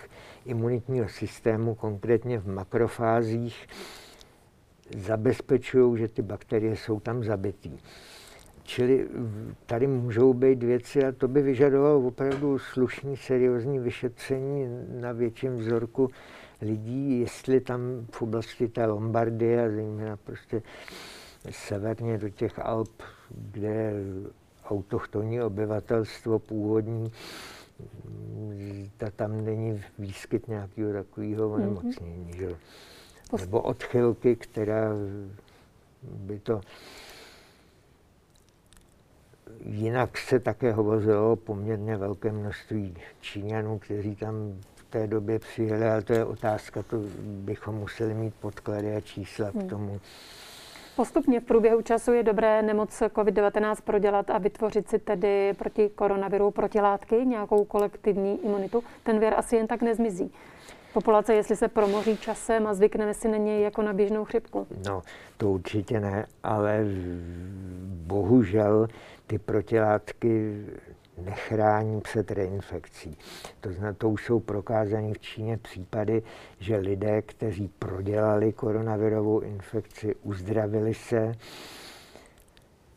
imunitního 0.44 1.08
systému, 1.08 1.74
konkrétně 1.74 2.38
v 2.38 2.48
makrofázích, 2.48 3.66
zabezpečují, 4.98 5.98
že 5.98 6.08
ty 6.08 6.22
bakterie 6.22 6.76
jsou 6.76 7.00
tam 7.00 7.24
zabitý. 7.24 7.78
Čili 8.62 9.08
tady 9.66 9.86
můžou 9.86 10.34
být 10.34 10.62
věci 10.62 11.04
a 11.04 11.12
to 11.12 11.28
by 11.28 11.42
vyžadovalo 11.42 12.00
opravdu 12.00 12.58
slušný, 12.58 13.16
seriózní 13.16 13.78
vyšetření 13.78 14.66
na 15.00 15.12
větším 15.12 15.56
vzorku 15.56 16.10
lidí, 16.62 17.20
jestli 17.20 17.60
tam 17.60 17.80
v 18.10 18.22
oblasti 18.22 18.68
té 18.68 18.86
Lombardie 18.86 19.64
a 19.64 19.70
zejména 19.70 20.16
prostě 20.16 20.62
severně 21.50 22.18
do 22.18 22.28
těch 22.28 22.58
Alp, 22.58 23.02
kde 23.30 23.92
autochtonní 24.64 25.40
obyvatelstvo 25.40 26.38
původní, 26.38 27.12
ta 28.96 29.10
tam 29.10 29.44
není 29.44 29.82
výskyt 29.98 30.48
nějakého 30.48 30.92
takového 30.92 31.48
mhm. 31.48 31.54
onemocnění. 31.54 32.32
Mm-hmm. 32.32 32.56
Nebo 33.40 33.62
odchylky, 33.62 34.36
která 34.36 34.90
by 36.02 36.38
to 36.38 36.60
Jinak 39.64 40.18
se 40.18 40.40
také 40.40 40.72
hovořilo 40.72 41.32
o 41.32 41.36
poměrně 41.36 41.96
velké 41.96 42.32
množství 42.32 42.96
Číňanů, 43.20 43.78
kteří 43.78 44.16
tam 44.16 44.34
v 44.74 44.84
té 44.90 45.06
době 45.06 45.38
přijeli, 45.38 45.88
ale 45.88 46.02
to 46.02 46.12
je 46.12 46.24
otázka, 46.24 46.82
to 46.82 46.96
bychom 47.20 47.74
museli 47.74 48.14
mít 48.14 48.34
podklady 48.34 48.96
a 48.96 49.00
čísla 49.00 49.50
k 49.50 49.54
hmm. 49.54 49.68
tomu. 49.68 50.00
Postupně 50.96 51.40
v 51.40 51.44
průběhu 51.44 51.82
času 51.82 52.12
je 52.12 52.22
dobré 52.22 52.62
nemoc 52.62 52.90
COVID-19 52.90 53.76
prodělat 53.84 54.30
a 54.30 54.38
vytvořit 54.38 54.88
si 54.88 54.98
tedy 54.98 55.52
proti 55.58 55.88
koronaviru 55.88 56.50
protilátky, 56.50 57.16
nějakou 57.16 57.64
kolektivní 57.64 58.44
imunitu. 58.44 58.82
Ten 59.02 59.18
věr 59.18 59.34
asi 59.36 59.56
jen 59.56 59.66
tak 59.66 59.82
nezmizí. 59.82 60.32
Populace, 60.92 61.34
jestli 61.34 61.56
se 61.56 61.68
promoří 61.68 62.16
časem 62.16 62.66
a 62.66 62.74
zvykneme 62.74 63.14
si 63.14 63.28
na 63.28 63.36
něj 63.36 63.62
jako 63.62 63.82
na 63.82 63.92
běžnou 63.92 64.24
chřipku. 64.24 64.66
No, 64.86 65.02
to 65.36 65.50
určitě 65.50 66.00
ne, 66.00 66.26
ale 66.42 66.84
bohužel 68.06 68.88
ty 69.26 69.38
protilátky 69.38 70.66
nechrání 71.18 72.00
před 72.00 72.30
reinfekcí. 72.30 73.18
To 73.60 73.72
znamená, 73.72 73.92
to 73.92 74.10
už 74.10 74.24
jsou 74.24 74.40
prokázané 74.40 75.14
v 75.14 75.18
Číně 75.18 75.56
případy, 75.56 76.22
že 76.58 76.76
lidé, 76.76 77.22
kteří 77.22 77.68
prodělali 77.68 78.52
koronavirovou 78.52 79.40
infekci, 79.40 80.14
uzdravili 80.22 80.94
se. 80.94 81.32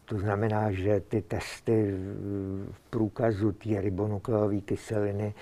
To 0.06 0.19
znamená, 0.19 0.71
že 0.71 0.99
ty 0.99 1.21
testy 1.21 1.95
v 2.71 2.80
průkazu 2.89 3.51
té 3.51 3.82
ribonukleové 3.82 4.62
kyseliny 4.62 5.34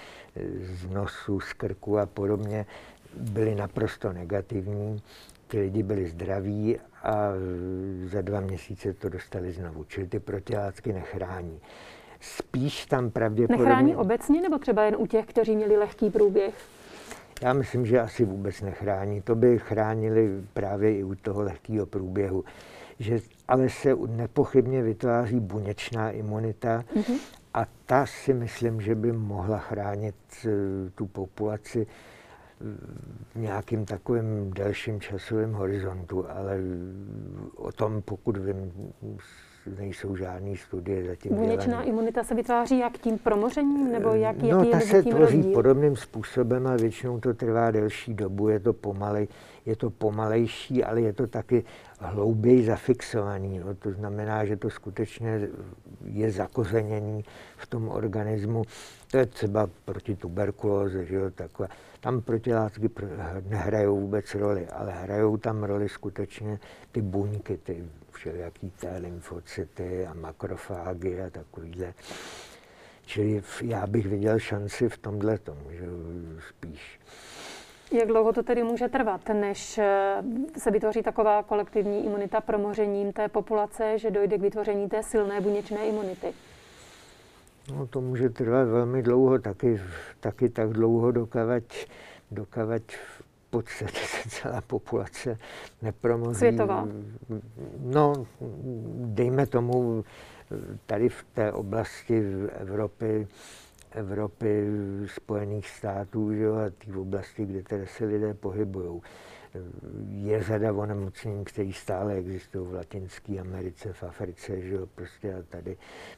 z 0.61 0.85
nosu, 0.89 1.39
z 1.39 1.53
krku 1.53 1.99
a 1.99 2.05
podobně 2.05 2.65
byly 3.17 3.55
naprosto 3.55 4.13
negativní. 4.13 5.01
Ty 5.47 5.59
lidi 5.59 5.83
byli 5.83 6.05
zdraví 6.05 6.79
a 7.03 7.29
za 8.05 8.21
dva 8.21 8.39
měsíce 8.39 8.93
to 8.93 9.09
dostali 9.09 9.51
znovu. 9.51 9.83
Čili 9.83 10.07
ty 10.07 10.19
protilátky 10.19 10.93
nechrání. 10.93 11.59
Spíš 12.25 12.85
tam 12.85 13.11
pravděpodobně... 13.11 13.65
Nechrání 13.65 13.95
obecně 13.95 14.41
nebo 14.41 14.57
třeba 14.57 14.83
jen 14.83 14.95
u 14.97 15.07
těch, 15.07 15.25
kteří 15.25 15.55
měli 15.55 15.77
lehký 15.77 16.09
průběh? 16.09 16.55
Já 17.41 17.53
myslím, 17.53 17.85
že 17.85 17.99
asi 17.99 18.25
vůbec 18.25 18.61
nechrání. 18.61 19.21
To 19.21 19.35
by 19.35 19.59
chránili 19.59 20.43
právě 20.53 20.97
i 20.97 21.03
u 21.03 21.15
toho 21.15 21.41
lehkého 21.41 21.85
průběhu. 21.85 22.43
Že, 22.99 23.19
ale 23.47 23.69
se 23.69 23.95
nepochybně 24.07 24.83
vytváří 24.83 25.39
buněčná 25.39 26.11
imunita 26.11 26.83
mm-hmm. 26.95 27.19
a 27.53 27.65
ta 27.85 28.05
si 28.05 28.33
myslím, 28.33 28.81
že 28.81 28.95
by 28.95 29.11
mohla 29.11 29.57
chránit 29.57 30.15
eh, 30.45 30.49
tu 30.95 31.05
populaci 31.05 31.87
v 33.35 33.39
nějakým 33.39 33.85
takovým 33.85 34.53
delším 34.53 35.01
časovém 35.01 35.53
horizontu, 35.53 36.29
ale 36.29 36.59
o 37.55 37.71
tom, 37.71 38.01
pokud 38.01 38.37
vím, 38.37 38.71
nejsou 39.79 40.15
žádné 40.15 40.57
studie 40.57 41.05
zatím 41.05 41.35
Buněčná 41.35 41.65
dělané. 41.65 41.85
imunita 41.85 42.23
se 42.23 42.35
vytváří 42.35 42.79
jak 42.79 42.97
tím 42.97 43.17
promořením, 43.17 43.91
nebo 43.91 44.09
jak, 44.09 44.37
no, 44.37 44.47
jaký 44.47 44.71
ta 44.71 44.77
je 44.77 44.83
se 44.83 45.01
tvoří 45.03 45.19
rozdíl? 45.19 45.53
podobným 45.53 45.95
způsobem 45.95 46.67
a 46.67 46.75
většinou 46.75 47.19
to 47.19 47.33
trvá 47.33 47.71
delší 47.71 48.13
dobu, 48.13 48.49
je 48.49 48.59
to 48.59 48.73
pomalej, 48.73 49.27
je 49.65 49.75
to 49.75 49.89
pomalejší, 49.89 50.83
ale 50.83 51.01
je 51.01 51.13
to 51.13 51.27
taky 51.27 51.63
hlouběji 51.99 52.65
zafixovaný. 52.65 53.59
No. 53.59 53.75
To 53.75 53.91
znamená, 53.91 54.45
že 54.45 54.57
to 54.57 54.69
skutečně 54.69 55.47
je 56.05 56.31
zakořeněný 56.31 57.25
v 57.57 57.67
tom 57.67 57.89
organismu. 57.89 58.63
To 59.11 59.17
je 59.17 59.25
třeba 59.25 59.69
proti 59.85 60.15
tuberkulóze, 60.15 61.05
že 61.05 61.15
jo, 61.15 61.31
takové. 61.31 61.67
Tam 61.99 62.21
protilátky 62.21 62.89
nehrajou 63.49 63.99
vůbec 63.99 64.35
roli, 64.35 64.67
ale 64.67 64.91
hrajou 64.91 65.37
tam 65.37 65.63
roli 65.63 65.89
skutečně 65.89 66.59
ty 66.91 67.01
buňky, 67.01 67.57
ty 67.57 67.83
všelijaký 68.15 68.69
té 68.69 68.97
lymfocyty 68.97 70.07
a 70.07 70.13
makrofágy 70.13 71.21
a 71.21 71.29
takovýhle. 71.29 71.93
Čili 73.05 73.43
já 73.61 73.87
bych 73.87 74.07
viděl 74.07 74.39
šanci 74.39 74.89
v 74.89 74.97
tomhle 74.97 75.37
tomu, 75.37 75.71
že 75.71 75.85
spíš. 76.49 76.99
Jak 77.91 78.07
dlouho 78.07 78.33
to 78.33 78.43
tedy 78.43 78.63
může 78.63 78.89
trvat, 78.89 79.21
než 79.33 79.77
eh, 79.77 80.23
se 80.57 80.71
vytvoří 80.71 81.01
taková 81.03 81.43
kolektivní 81.43 82.05
imunita 82.05 82.41
promořením 82.41 83.13
té 83.13 83.27
populace, 83.29 83.97
že 83.99 84.11
dojde 84.11 84.37
k 84.37 84.41
vytvoření 84.41 84.89
té 84.89 85.03
silné 85.03 85.41
buněčné 85.41 85.87
imunity? 85.87 86.33
No, 87.71 87.87
to 87.87 88.01
může 88.01 88.29
trvat 88.29 88.67
velmi 88.67 89.01
dlouho, 89.01 89.39
taky, 89.39 89.81
taky 90.19 90.49
tak 90.49 90.69
dlouho, 90.69 91.11
dokavať, 91.11 91.87
dokavať 92.31 92.83
podstatě 93.49 93.99
se 94.05 94.29
celá 94.29 94.61
populace 94.61 95.37
nepromoří. 95.81 96.39
Světová? 96.39 96.87
No, 97.79 98.27
dejme 99.05 99.45
tomu, 99.45 100.03
tady 100.85 101.09
v 101.09 101.23
té 101.33 101.51
oblasti 101.51 102.23
Evropy, 102.59 103.27
Evropy, 103.91 104.67
Spojených 105.05 105.69
států 105.69 106.33
že 106.33 106.41
jo, 106.41 106.55
a 106.55 106.69
té 106.69 106.97
oblasti, 106.99 107.45
kde 107.45 107.63
tedy 107.63 107.87
se 107.87 108.05
lidé 108.05 108.33
pohybují. 108.33 109.01
Je 110.09 110.43
řada 110.43 110.73
onemocnění, 110.73 111.45
které 111.45 111.71
stále 111.73 112.13
existují 112.13 112.67
v 112.67 112.73
Latinské 112.73 113.39
Americe, 113.39 113.93
v 113.93 114.03
Africe, 114.03 114.61
že 114.61 114.75
jo, 114.75 114.85
prostě 114.95 115.33
a 115.33 115.41
tady 115.49 115.77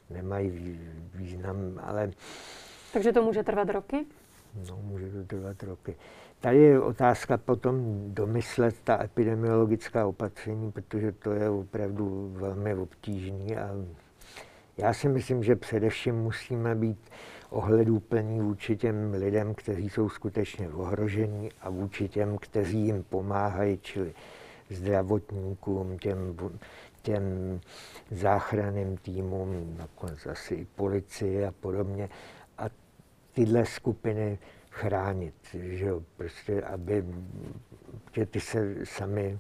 nemají 0.10 0.80
význam, 1.14 1.58
ale... 1.84 2.12
Takže 2.94 3.14
to 3.14 3.24
může 3.24 3.44
trvat 3.44 3.70
roky? 3.70 4.06
No, 4.70 4.80
může 4.82 5.12
to 5.12 5.24
trvat 5.24 5.64
roky. 5.64 5.96
Tady 6.40 6.58
je 6.58 6.80
otázka 6.80 7.38
potom 7.38 8.06
domyslet 8.14 8.76
ta 8.84 9.04
epidemiologická 9.04 10.08
opatření, 10.08 10.72
protože 10.72 11.12
to 11.12 11.32
je 11.32 11.50
opravdu 11.50 12.34
velmi 12.36 12.76
obtížný 12.76 13.58
a 13.58 13.70
Já 14.78 14.94
si 14.94 15.10
myslím, 15.10 15.44
že 15.44 15.56
především 15.56 16.16
musíme 16.16 16.76
být 16.76 17.00
ohleduplní 17.50 18.42
vůči 18.42 18.78
těm 18.78 19.14
lidem, 19.14 19.56
kteří 19.56 19.90
jsou 19.90 20.10
skutečně 20.10 20.70
ohrožení 20.70 21.50
a 21.62 21.70
vůči 21.70 22.10
těm, 22.10 22.38
kteří 22.38 22.80
jim 22.80 23.04
pomáhají, 23.04 23.80
čili 23.82 24.14
zdravotníkům, 24.70 25.98
těm, 25.98 26.36
těm 27.02 27.24
záchranným 28.12 28.98
týmům, 28.98 29.76
nakonec 29.78 30.26
asi 30.26 30.56
i 30.56 30.68
policii 30.76 31.46
a 31.46 31.52
podobně. 31.52 32.10
A 32.58 32.66
tyhle 33.34 33.66
skupiny 33.66 34.38
chránit, 34.78 35.36
že 35.54 35.86
jo, 35.86 36.02
prostě, 36.18 36.62
aby 36.62 37.06
že 38.12 38.26
ty 38.26 38.40
se 38.40 38.76
sami 38.84 39.40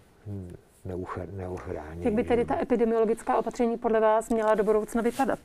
neochrání. 1.31 2.03
Jak 2.03 2.13
by 2.13 2.23
tedy 2.23 2.45
ta 2.45 2.61
epidemiologická 2.61 3.37
opatření 3.37 3.77
podle 3.77 3.99
vás 3.99 4.29
měla 4.29 4.55
do 4.55 4.63
budoucna 4.63 5.01
vypadat? 5.01 5.39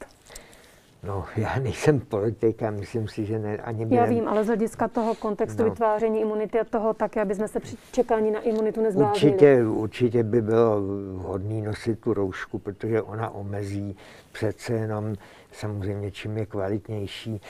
No, 1.07 1.25
já 1.37 1.59
nejsem 1.59 2.01
politik 2.01 2.63
a 2.63 2.71
myslím 2.71 3.09
si, 3.09 3.27
že 3.27 3.39
ne, 3.39 3.57
ani 3.57 3.87
během... 3.87 4.05
Já 4.05 4.11
vím, 4.11 4.29
ale 4.29 4.45
z 4.45 4.47
hlediska 4.47 4.89
toho 4.89 5.15
kontextu 5.15 5.63
no. 5.63 5.71
vytváření 5.71 6.21
imunity 6.21 6.61
a 6.61 6.65
toho 6.65 6.95
tak, 6.95 7.17
aby 7.17 7.35
jsme 7.35 7.49
se 7.49 7.61
při 7.61 7.77
čekání 7.93 8.31
na 8.31 8.41
imunitu 8.41 8.81
nezbláznili. 8.81 9.33
Určitě, 9.33 9.65
určitě 9.65 10.23
by 10.23 10.43
bylo 10.43 10.81
vhodné 11.15 11.63
nosit 11.63 12.01
tu 12.01 12.15
roušku, 12.15 12.59
protože 12.59 13.03
ona 13.03 13.31
omezí 13.31 13.97
přece 14.33 14.73
jenom 14.73 15.15
samozřejmě, 15.53 16.11
čím 16.11 16.37
je 16.37 16.47
kvalitnější, 16.47 17.41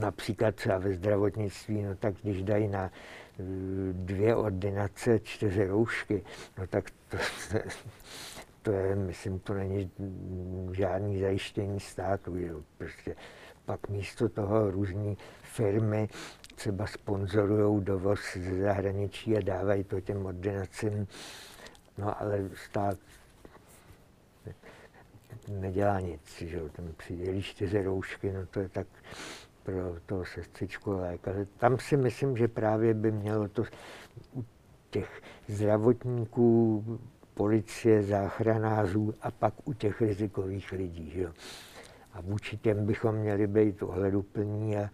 například 0.00 0.54
třeba 0.54 0.78
ve 0.78 0.92
zdravotnictví, 0.92 1.82
no 1.82 1.94
tak 1.94 2.14
když 2.22 2.42
dají 2.42 2.68
na 2.68 2.84
eh, 2.84 3.42
dvě 3.92 4.36
ordinace 4.36 5.18
čtyři 5.18 5.66
roušky, 5.66 6.22
no 6.58 6.66
tak 6.66 6.84
to, 7.08 7.16
to 8.62 8.72
je, 8.72 8.96
myslím, 8.96 9.38
to 9.38 9.54
není 9.54 9.90
žádný 10.72 11.20
zajištění 11.20 11.80
státu. 11.80 12.36
Jo. 12.36 12.62
Prostě 12.78 13.16
pak 13.64 13.88
místo 13.88 14.28
toho 14.28 14.70
různé 14.70 15.14
firmy 15.42 16.08
třeba 16.54 16.86
sponzorují 16.86 17.84
dovoz 17.84 18.20
ze 18.36 18.60
zahraničí 18.60 19.36
a 19.36 19.40
dávají 19.40 19.84
to 19.84 20.00
těm 20.00 20.26
ordinacím. 20.26 21.06
No 21.98 22.22
ale 22.22 22.50
stát 22.54 22.98
nedělá 25.48 26.00
nic, 26.00 26.42
že 26.42 26.56
jo. 26.56 26.68
Tam 26.68 26.92
přidělí 26.96 27.42
čtyři 27.42 27.82
roušky, 27.82 28.32
no 28.32 28.46
to 28.46 28.60
je 28.60 28.68
tak 28.68 28.86
pro 29.62 29.96
toho 30.06 30.24
sestřičku 30.24 30.90
lékaře. 30.90 31.46
Tam 31.56 31.78
si 31.78 31.96
myslím, 31.96 32.36
že 32.36 32.48
právě 32.48 32.94
by 32.94 33.12
mělo 33.12 33.48
to 33.48 33.62
u 34.34 34.44
těch 34.90 35.22
zdravotníků 35.48 36.84
policie, 37.38 38.02
záchranářů 38.02 39.14
a 39.22 39.30
pak 39.30 39.54
u 39.64 39.72
těch 39.72 40.00
rizikových 40.00 40.72
lidí. 40.72 41.10
Že? 41.10 41.26
A 42.12 42.20
vůči 42.20 42.56
těm 42.56 42.86
bychom 42.86 43.14
měli 43.14 43.46
být 43.46 43.82
ohleduplní 43.82 44.76
a, 44.76 44.90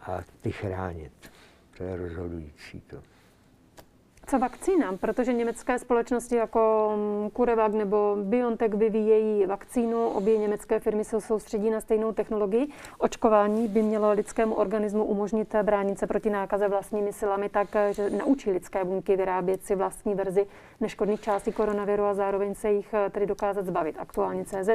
a 0.00 0.20
ty 0.40 0.52
chránit. 0.52 1.32
To 1.76 1.84
je 1.84 1.96
rozhodující 1.96 2.80
to 2.80 3.02
co 4.30 4.38
vakcínám, 4.38 4.98
protože 4.98 5.32
německé 5.32 5.78
společnosti 5.78 6.36
jako 6.36 6.92
mm, 6.96 7.30
CureVac 7.36 7.74
nebo 7.74 8.16
BioNTech 8.22 8.74
vyvíjejí 8.74 9.46
vakcínu, 9.46 10.08
obě 10.08 10.38
německé 10.38 10.80
firmy 10.80 11.04
se 11.04 11.20
soustředí 11.20 11.70
na 11.70 11.80
stejnou 11.80 12.12
technologii. 12.12 12.68
Očkování 12.98 13.68
by 13.68 13.82
mělo 13.82 14.12
lidskému 14.12 14.54
organismu 14.54 15.04
umožnit 15.04 15.54
bránit 15.62 15.98
se 15.98 16.06
proti 16.06 16.30
nákaze 16.30 16.68
vlastními 16.68 17.12
silami 17.12 17.48
tak, 17.48 17.68
že 17.90 18.10
naučí 18.10 18.50
lidské 18.50 18.84
buňky 18.84 19.16
vyrábět 19.16 19.64
si 19.64 19.74
vlastní 19.74 20.14
verzi 20.14 20.46
neškodných 20.80 21.20
částí 21.20 21.52
koronaviru 21.52 22.04
a 22.04 22.14
zároveň 22.14 22.54
se 22.54 22.70
jich 22.70 22.94
tedy 23.10 23.26
dokázat 23.26 23.66
zbavit. 23.66 23.96
Aktuálně 23.98 24.44
CZ 24.44 24.70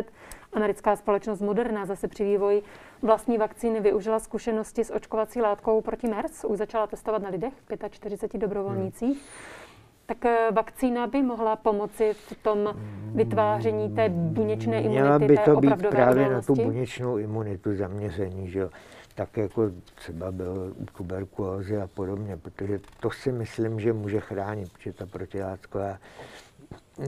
Americká 0.54 0.96
společnost 0.96 1.42
Moderna 1.42 1.86
zase 1.86 2.08
při 2.08 2.24
vývoji 2.24 2.64
vlastní 3.06 3.38
vakcíny 3.38 3.80
využila 3.80 4.20
zkušenosti 4.20 4.84
s 4.84 4.94
očkovací 4.94 5.42
látkou 5.42 5.82
proti 5.82 6.08
MERS. 6.08 6.46
Už 6.46 6.58
začala 6.58 6.88
testovat 6.88 7.22
na 7.22 7.30
lidech, 7.30 7.54
45 7.90 8.40
dobrovolnících. 8.40 9.18
Hmm. 9.18 9.66
Tak 10.06 10.26
eh, 10.26 10.52
vakcína 10.52 11.08
by 11.08 11.22
mohla 11.22 11.56
pomoci 11.56 12.14
v 12.14 12.44
tom 12.44 12.76
vytváření 13.16 13.96
té 13.96 14.10
buněčné 14.10 14.82
imunity, 14.82 15.02
Měla 15.02 15.20
by 15.20 15.38
to 15.38 15.56
být 15.56 15.88
právě 15.90 16.26
odolnosti? 16.26 16.52
na 16.52 16.56
tu 16.56 16.64
buněčnou 16.64 17.18
imunitu 17.18 17.76
zaměření, 17.76 18.50
že 18.50 18.60
jo? 18.60 18.70
tak 19.16 19.38
jako 19.38 19.72
třeba 19.96 20.32
byl 20.32 20.74
u 20.78 20.86
tuberkulózy 20.86 21.78
a 21.78 21.88
podobně, 21.88 22.38
protože 22.38 22.80
to 23.00 23.12
si 23.12 23.32
myslím, 23.32 23.80
že 23.80 23.94
může 23.94 24.20
chránit, 24.20 24.74
protože 24.74 24.94
ta 24.94 25.06
protilátková 25.06 25.98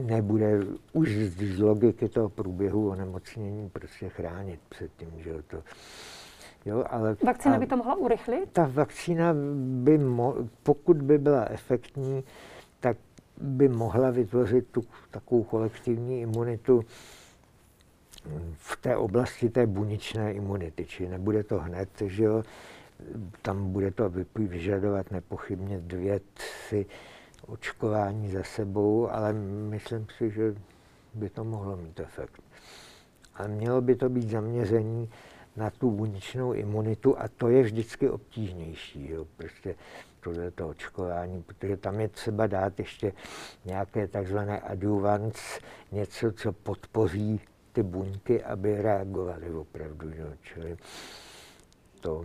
nebude 0.02 0.60
už 0.92 1.16
z 1.16 1.60
logiky 1.60 2.08
toho 2.08 2.28
průběhu 2.28 2.88
onemocnění 2.88 3.70
prostě 3.70 4.08
chránit 4.08 4.60
před 4.68 4.90
tím, 4.96 5.10
že 5.18 5.42
to 5.46 5.62
Jo, 6.64 6.84
ale, 6.90 7.16
vakcína 7.24 7.58
by 7.58 7.66
to 7.66 7.76
mohla 7.76 7.94
urychlit? 7.94 8.50
Ta 8.52 8.70
vakcína 8.72 9.34
by, 9.82 9.98
mo- 9.98 10.48
pokud 10.62 11.02
by 11.02 11.18
byla 11.18 11.44
efektní, 11.50 12.24
tak 12.80 12.96
by 13.40 13.68
mohla 13.68 14.10
vytvořit 14.10 14.66
tu 14.68 14.80
takovou 15.10 15.42
kolektivní 15.42 16.20
imunitu 16.20 16.84
v 18.52 18.76
té 18.76 18.96
oblasti 18.96 19.48
té 19.48 19.66
buněčné 19.66 20.32
imunity, 20.32 20.86
či 20.86 21.08
nebude 21.08 21.44
to 21.44 21.58
hned, 21.58 21.88
že 22.06 22.24
jo, 22.24 22.42
tam 23.42 23.72
bude 23.72 23.90
to 23.90 24.12
vyžadovat 24.34 25.10
nepochybně 25.10 25.78
dvě, 25.78 26.20
tři 26.34 26.86
očkování 27.48 28.30
za 28.30 28.42
sebou, 28.42 29.10
ale 29.10 29.32
myslím 29.32 30.06
si, 30.16 30.30
že 30.30 30.54
by 31.14 31.30
to 31.30 31.44
mohlo 31.44 31.76
mít 31.76 32.00
efekt. 32.00 32.42
Ale 33.34 33.48
mělo 33.48 33.80
by 33.80 33.96
to 33.96 34.08
být 34.08 34.30
zaměření 34.30 35.10
na 35.56 35.70
tu 35.70 35.90
buněčnou 35.90 36.52
imunitu 36.52 37.18
a 37.18 37.28
to 37.28 37.48
je 37.48 37.62
vždycky 37.62 38.10
obtížnější. 38.10 39.10
Jo. 39.10 39.26
Prostě 39.36 39.74
tohle 40.20 40.50
to 40.50 40.68
očkování, 40.68 41.42
protože 41.42 41.76
tam 41.76 42.00
je 42.00 42.08
třeba 42.08 42.46
dát 42.46 42.78
ještě 42.78 43.12
nějaké 43.64 44.08
takzvané 44.08 44.60
adjuvans, 44.60 45.36
něco, 45.92 46.32
co 46.32 46.52
podpoří 46.52 47.40
ty 47.72 47.82
buňky, 47.82 48.44
aby 48.44 48.82
reagovaly 48.82 49.50
opravdu. 49.50 50.08
Jo. 50.08 50.26
Čili 50.42 50.76
to 52.00 52.24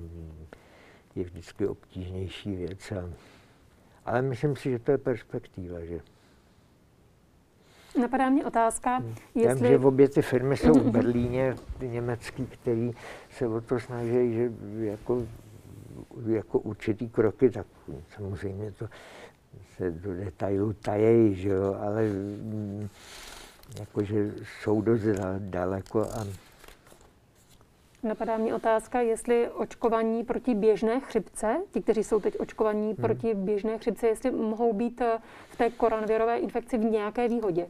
je 1.15 1.23
vždycky 1.23 1.67
obtížnější 1.67 2.55
věc. 2.55 2.91
A 2.91 3.09
ale 4.05 4.21
myslím 4.21 4.55
si, 4.55 4.71
že 4.71 4.79
to 4.79 4.91
je 4.91 4.97
perspektiva, 4.97 5.79
že 5.85 5.99
Napadá 8.01 8.29
mě 8.29 8.45
otázka, 8.45 8.97
hmm. 8.97 9.15
jestli... 9.35 9.69
Vím, 9.69 9.79
že 9.79 9.85
obě 9.85 10.09
ty 10.09 10.21
firmy 10.21 10.57
jsou 10.57 10.73
v 10.73 10.91
Berlíně, 10.91 11.55
ty 11.79 11.87
německý, 11.87 12.45
který 12.45 12.91
se 13.29 13.47
o 13.47 13.61
to 13.61 13.79
snaží, 13.79 14.33
že 14.33 14.51
jako, 14.79 15.27
jako 16.27 16.59
určitý 16.59 17.09
kroky, 17.09 17.49
tak 17.49 17.67
samozřejmě 18.15 18.71
to 18.71 18.87
se 19.77 19.91
do 19.91 20.13
detailu 20.13 20.73
tajejí, 20.73 21.35
že 21.35 21.49
jo, 21.49 21.77
ale 21.81 22.03
mm, 22.03 22.89
jakože 23.79 24.31
jsou 24.61 24.81
dost 24.81 25.01
daleko 25.39 26.01
a 26.01 26.25
Napadá 28.03 28.37
mě 28.37 28.55
otázka, 28.55 29.01
jestli 29.01 29.49
očkování 29.49 30.23
proti 30.23 30.55
běžné 30.55 30.99
chřipce, 30.99 31.57
ti, 31.71 31.81
kteří 31.81 32.03
jsou 32.03 32.19
teď 32.19 32.39
očkovaní 32.39 32.87
hmm. 32.87 32.95
proti 32.95 33.33
běžné 33.33 33.77
chřipce, 33.77 34.07
jestli 34.07 34.31
mohou 34.31 34.73
být 34.73 35.01
eh, 35.01 35.19
v 35.49 35.57
té 35.57 35.69
koronavirové 35.69 36.37
infekci 36.37 36.77
v 36.77 36.81
nějaké 36.81 37.27
výhodě? 37.27 37.67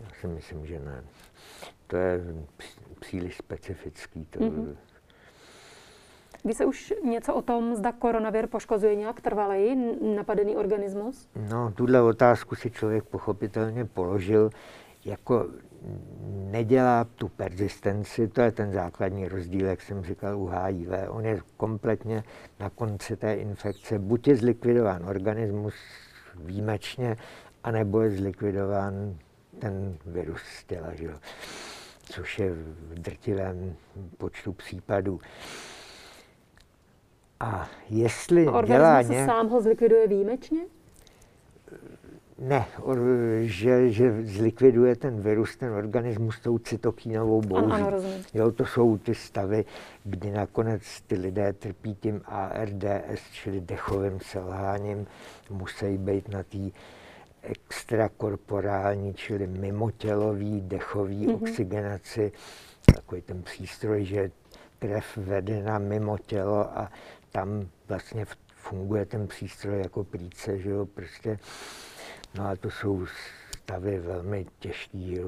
Já 0.00 0.08
si 0.20 0.26
myslím, 0.26 0.66
že 0.66 0.80
ne. 0.80 1.04
To 1.86 1.96
je 1.96 2.20
příliš 3.00 3.36
specifický. 3.36 4.24
To... 4.24 4.38
Mm-hmm. 4.38 4.76
Ví 6.44 6.54
se 6.54 6.64
už 6.64 6.94
něco 7.04 7.34
o 7.34 7.42
tom, 7.42 7.74
zda 7.74 7.92
koronavir 7.92 8.46
poškozuje 8.46 8.94
nějak 8.94 9.20
trvalej 9.20 9.76
napadený 10.16 10.56
organismus? 10.56 11.28
No, 11.50 11.72
tuhle 11.72 12.02
otázku 12.02 12.54
si 12.54 12.70
člověk 12.70 13.04
pochopitelně 13.04 13.84
položil. 13.84 14.50
Jako 15.04 15.46
nedělá 16.50 17.04
tu 17.04 17.28
persistenci, 17.28 18.28
to 18.28 18.40
je 18.40 18.52
ten 18.52 18.72
základní 18.72 19.28
rozdíl, 19.28 19.66
jak 19.66 19.80
jsem 19.80 20.04
říkal 20.04 20.38
u 20.38 20.46
HIV. 20.46 20.88
On 21.08 21.26
je 21.26 21.40
kompletně 21.56 22.24
na 22.60 22.70
konci 22.70 23.16
té 23.16 23.34
infekce, 23.34 23.98
buď 23.98 24.28
je 24.28 24.36
zlikvidován 24.36 25.08
organismus 25.08 25.74
výjimečně, 26.34 27.16
anebo 27.64 28.00
je 28.00 28.10
zlikvidován 28.10 29.16
ten 29.58 29.96
virus 30.06 30.42
z 30.42 30.64
těla, 30.64 30.94
že 30.94 31.04
jo? 31.04 31.14
což 32.12 32.38
je 32.38 32.52
v 32.52 32.94
drtivém 32.94 33.76
počtu 34.18 34.52
případů. 34.52 35.20
A 37.40 37.68
jestli 37.90 38.46
a 38.46 38.62
dělá 38.62 39.02
nějak... 39.02 39.30
sám 39.30 39.48
ho 39.48 39.62
zlikviduje 39.62 40.06
výjimečně? 40.06 40.60
Ne, 42.38 42.66
že, 43.40 43.90
že 43.90 44.26
zlikviduje 44.26 44.96
ten 44.96 45.20
virus, 45.20 45.56
ten 45.56 45.72
organismus 45.72 46.40
tou 46.40 46.58
cytokínovou 46.58 47.40
bouzí. 47.40 47.72
Ano, 47.72 47.86
ano, 47.86 48.02
jo, 48.34 48.52
to 48.52 48.66
jsou 48.66 48.98
ty 48.98 49.14
stavy, 49.14 49.64
kdy 50.04 50.30
nakonec 50.30 50.82
ty 51.06 51.14
lidé 51.14 51.52
trpí 51.52 51.94
tím 51.94 52.22
ARDS, 52.24 53.22
čili 53.32 53.60
dechovým 53.60 54.20
selháním, 54.20 55.06
musí 55.50 55.98
být 55.98 56.28
na 56.28 56.42
té 56.42 56.58
extrakorporální, 57.42 59.14
čili 59.14 59.46
mimotělový 59.46 60.60
dechový 60.60 61.26
mm-hmm. 61.26 61.42
oxygenaci, 61.42 62.32
takový 62.94 63.22
ten 63.22 63.42
přístroj, 63.42 64.04
že 64.04 64.30
krev 64.78 65.16
vedena 65.16 65.78
mimo 65.78 66.18
tělo 66.18 66.78
a 66.78 66.90
tam 67.32 67.68
vlastně 67.88 68.26
funguje 68.56 69.04
ten 69.04 69.26
přístroj 69.26 69.78
jako 69.78 70.04
plíce, 70.04 70.58
že 70.58 70.70
jo, 70.70 70.86
prostě. 70.86 71.38
No 72.38 72.48
a 72.48 72.56
to 72.56 72.70
jsou 72.70 73.06
stavy 73.56 73.98
velmi 73.98 74.46
těžký. 74.58 75.18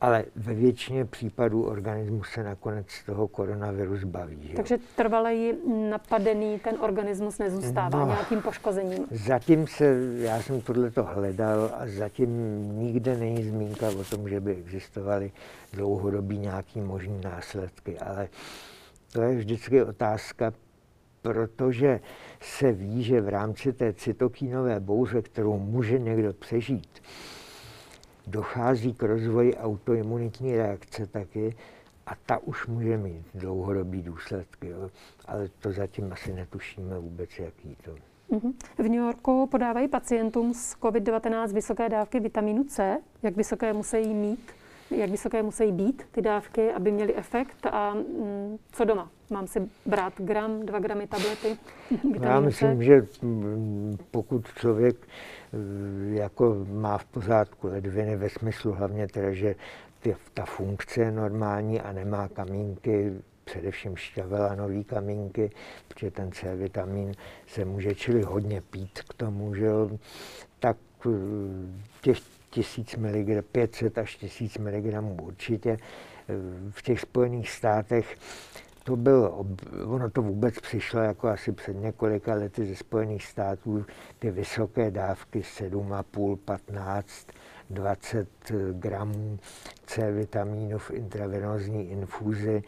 Ale 0.00 0.24
ve 0.36 0.54
většině 0.54 1.04
případů 1.04 1.64
organismus 1.64 2.28
se 2.28 2.42
nakonec 2.42 2.90
z 2.90 3.04
toho 3.04 3.28
koronaviru 3.28 3.96
zbaví. 3.96 4.48
Že? 4.48 4.54
Takže 4.54 4.78
trvalej 4.96 5.56
napadený 5.90 6.58
ten 6.58 6.76
organismus 6.80 7.38
nezůstává 7.38 7.98
no, 7.98 8.06
nějakým 8.06 8.42
poškozením? 8.42 9.06
Zatím 9.10 9.66
se, 9.66 9.96
já 10.16 10.42
jsem 10.42 10.60
tohleto 10.60 11.04
hledal 11.04 11.70
a 11.74 11.80
zatím 11.86 12.30
nikde 12.78 13.16
není 13.16 13.42
zmínka 13.42 13.88
o 13.88 14.04
tom, 14.04 14.28
že 14.28 14.40
by 14.40 14.56
existovaly 14.56 15.32
dlouhodobí 15.72 16.38
nějaký 16.38 16.80
možný 16.80 17.20
následky, 17.24 17.98
ale 17.98 18.28
to 19.12 19.22
je 19.22 19.36
vždycky 19.36 19.82
otázka, 19.82 20.52
protože 21.22 22.00
se 22.40 22.72
ví, 22.72 23.02
že 23.02 23.20
v 23.20 23.28
rámci 23.28 23.72
té 23.72 23.92
cytokínové 23.92 24.80
bouře, 24.80 25.22
kterou 25.22 25.58
může 25.58 25.98
někdo 25.98 26.32
přežít, 26.32 27.02
dochází 28.26 28.94
k 28.94 29.02
rozvoji 29.02 29.56
autoimunitní 29.56 30.56
reakce 30.56 31.06
taky 31.06 31.56
a 32.06 32.12
ta 32.26 32.38
už 32.38 32.66
může 32.66 32.96
mít 32.96 33.26
dlouhodobý 33.34 34.02
důsledky, 34.02 34.68
jo. 34.68 34.90
ale 35.24 35.48
to 35.58 35.72
zatím 35.72 36.12
asi 36.12 36.32
netušíme 36.32 36.98
vůbec, 36.98 37.38
jaký 37.38 37.76
to. 37.84 37.94
Mhm. 38.30 38.52
V 38.78 38.82
New 38.82 39.04
Yorku 39.04 39.46
podávají 39.46 39.88
pacientům 39.88 40.54
s 40.54 40.76
COVID-19 40.76 41.52
vysoké 41.52 41.88
dávky 41.88 42.20
vitamínu 42.20 42.64
C. 42.64 42.98
Jak 43.22 43.36
vysoké 43.36 43.72
musí 43.72 44.14
mít? 44.14 44.52
Jak 44.90 45.10
vysoké 45.10 45.42
musí 45.42 45.72
být 45.72 46.02
ty 46.10 46.22
dávky, 46.22 46.72
aby 46.72 46.92
měly 46.92 47.14
efekt? 47.16 47.66
A 47.66 47.94
mm, 47.94 48.58
co 48.72 48.84
doma? 48.84 49.10
Mám 49.30 49.46
si 49.46 49.60
brát 49.86 50.12
gram, 50.16 50.66
dva 50.66 50.78
gramy 50.78 51.06
tablety? 51.06 51.58
Já 52.20 52.40
myslím, 52.40 52.78
C? 52.78 52.84
že 52.84 53.02
mm, 53.22 53.98
pokud 54.10 54.46
člověk 54.54 54.96
Eh, 55.52 56.14
jako 56.14 56.66
má 56.68 56.98
v 56.98 57.04
pořádku 57.04 57.66
ledviny 57.66 58.16
ve 58.16 58.28
smyslu 58.28 58.72
hlavně 58.72 59.08
teda, 59.08 59.32
že 59.32 59.54
ty, 60.00 60.16
ta 60.34 60.44
funkce 60.44 61.00
je 61.00 61.10
normální 61.10 61.80
a 61.80 61.92
nemá 61.92 62.28
kamínky, 62.28 63.12
především 63.44 63.96
šťavelanový 63.96 64.84
kamínky, 64.84 65.50
protože 65.88 66.10
ten 66.10 66.32
C 66.32 66.56
vitamin 66.56 67.12
se 67.46 67.64
může 67.64 67.94
čili 67.94 68.22
hodně 68.22 68.60
pít 68.60 69.02
k 69.08 69.14
tomu, 69.14 69.54
že 69.54 69.68
tak 70.58 70.76
eh, 71.06 71.10
těch 72.00 72.18
1000 72.50 72.96
mg, 72.96 73.44
500 73.52 73.98
až 73.98 74.16
1000 74.16 74.58
mg 74.58 75.22
určitě. 75.22 75.76
V 76.70 76.82
těch 76.82 77.00
Spojených 77.00 77.50
státech 77.50 78.16
to 78.90 78.96
bylo, 78.96 79.46
ono 79.84 80.10
to 80.10 80.22
vůbec 80.22 80.60
přišlo 80.60 81.00
jako 81.00 81.28
asi 81.28 81.52
před 81.52 81.76
několika 81.76 82.34
lety 82.34 82.66
ze 82.66 82.76
Spojených 82.76 83.26
států, 83.26 83.86
ty 84.18 84.30
vysoké 84.30 84.90
dávky 84.90 85.40
7,5, 85.40 86.36
15, 86.36 87.26
20 87.70 88.28
gramů 88.72 89.38
C 89.86 90.12
vitamínu 90.12 90.78
v 90.78 90.90
intravenózní 90.90 91.90
infuzi. 91.90 92.62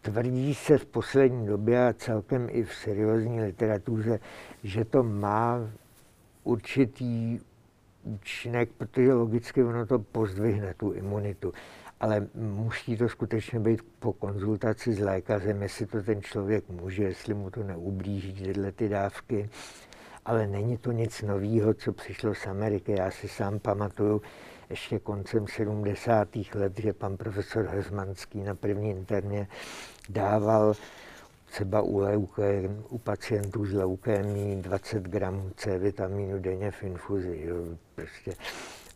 Tvrdí 0.00 0.54
se 0.54 0.78
v 0.78 0.86
poslední 0.86 1.46
době 1.46 1.88
a 1.88 1.92
celkem 1.92 2.48
i 2.50 2.64
v 2.64 2.74
seriózní 2.74 3.40
literatuře, 3.40 4.20
že 4.62 4.84
to 4.84 5.02
má 5.02 5.70
určitý 6.44 7.40
účinek, 8.04 8.70
protože 8.78 9.12
logicky 9.12 9.64
ono 9.64 9.86
to 9.86 9.98
pozdvihne 9.98 10.74
tu 10.74 10.92
imunitu 10.92 11.52
ale 12.00 12.26
musí 12.34 12.96
to 12.96 13.08
skutečně 13.08 13.60
být 13.60 13.80
po 13.98 14.12
konzultaci 14.12 14.92
s 14.92 14.98
lékařem, 14.98 15.62
jestli 15.62 15.86
to 15.86 16.02
ten 16.02 16.22
člověk 16.22 16.68
může, 16.68 17.02
jestli 17.02 17.34
mu 17.34 17.50
to 17.50 17.62
neublíží 17.62 18.32
tyhle 18.32 18.72
ty 18.72 18.88
dávky. 18.88 19.50
Ale 20.24 20.46
není 20.46 20.76
to 20.78 20.92
nic 20.92 21.22
nového, 21.22 21.74
co 21.74 21.92
přišlo 21.92 22.34
z 22.34 22.46
Ameriky. 22.46 22.92
Já 22.92 23.10
si 23.10 23.28
sám 23.28 23.58
pamatuju 23.58 24.22
ještě 24.70 24.98
koncem 24.98 25.46
70. 25.46 26.28
let, 26.54 26.78
že 26.78 26.92
pan 26.92 27.16
profesor 27.16 27.66
Hezmanský 27.66 28.42
na 28.42 28.54
první 28.54 28.90
interně 28.90 29.48
dával 30.08 30.74
třeba 31.50 31.82
u, 31.82 31.98
leuké, 31.98 32.70
u 32.88 32.98
pacientů 32.98 33.66
s 33.66 33.72
leukémí 33.72 34.62
20 34.62 35.02
gramů 35.02 35.50
C 35.56 35.78
vitamínu 35.78 36.38
denně 36.38 36.70
v 36.70 36.82
infuzi. 36.82 37.40
Jo. 37.44 37.56
Prostě 37.94 38.32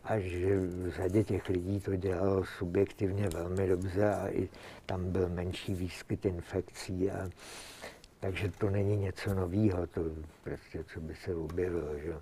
a 0.03 0.19
že 0.19 0.59
v 0.59 0.89
řadě 0.89 1.23
těch 1.23 1.49
lidí 1.49 1.79
to 1.79 1.95
dělalo 1.95 2.45
subjektivně 2.45 3.29
velmi 3.29 3.67
dobře 3.67 4.13
a 4.13 4.29
i 4.29 4.49
tam 4.85 5.11
byl 5.11 5.29
menší 5.29 5.75
výskyt 5.75 6.25
infekcí. 6.25 7.11
A, 7.11 7.29
takže 8.19 8.51
to 8.51 8.69
není 8.69 8.97
něco 8.97 9.33
nového, 9.33 9.87
to 9.87 10.01
prostě, 10.43 10.83
co 10.83 11.01
by 11.01 11.15
se 11.15 11.35
objevilo. 11.35 11.99
Že? 11.99 12.13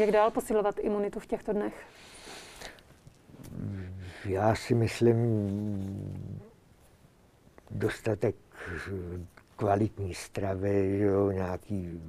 Jak 0.00 0.10
dál 0.10 0.30
posilovat 0.30 0.78
imunitu 0.78 1.20
v 1.20 1.26
těchto 1.26 1.52
dnech? 1.52 1.74
Já 4.24 4.54
si 4.54 4.74
myslím 4.74 5.18
dostatek 7.70 8.34
kvalitní 9.56 10.14
stravy, 10.14 10.98
že 10.98 11.04
jo, 11.04 11.30
nějaký 11.30 12.02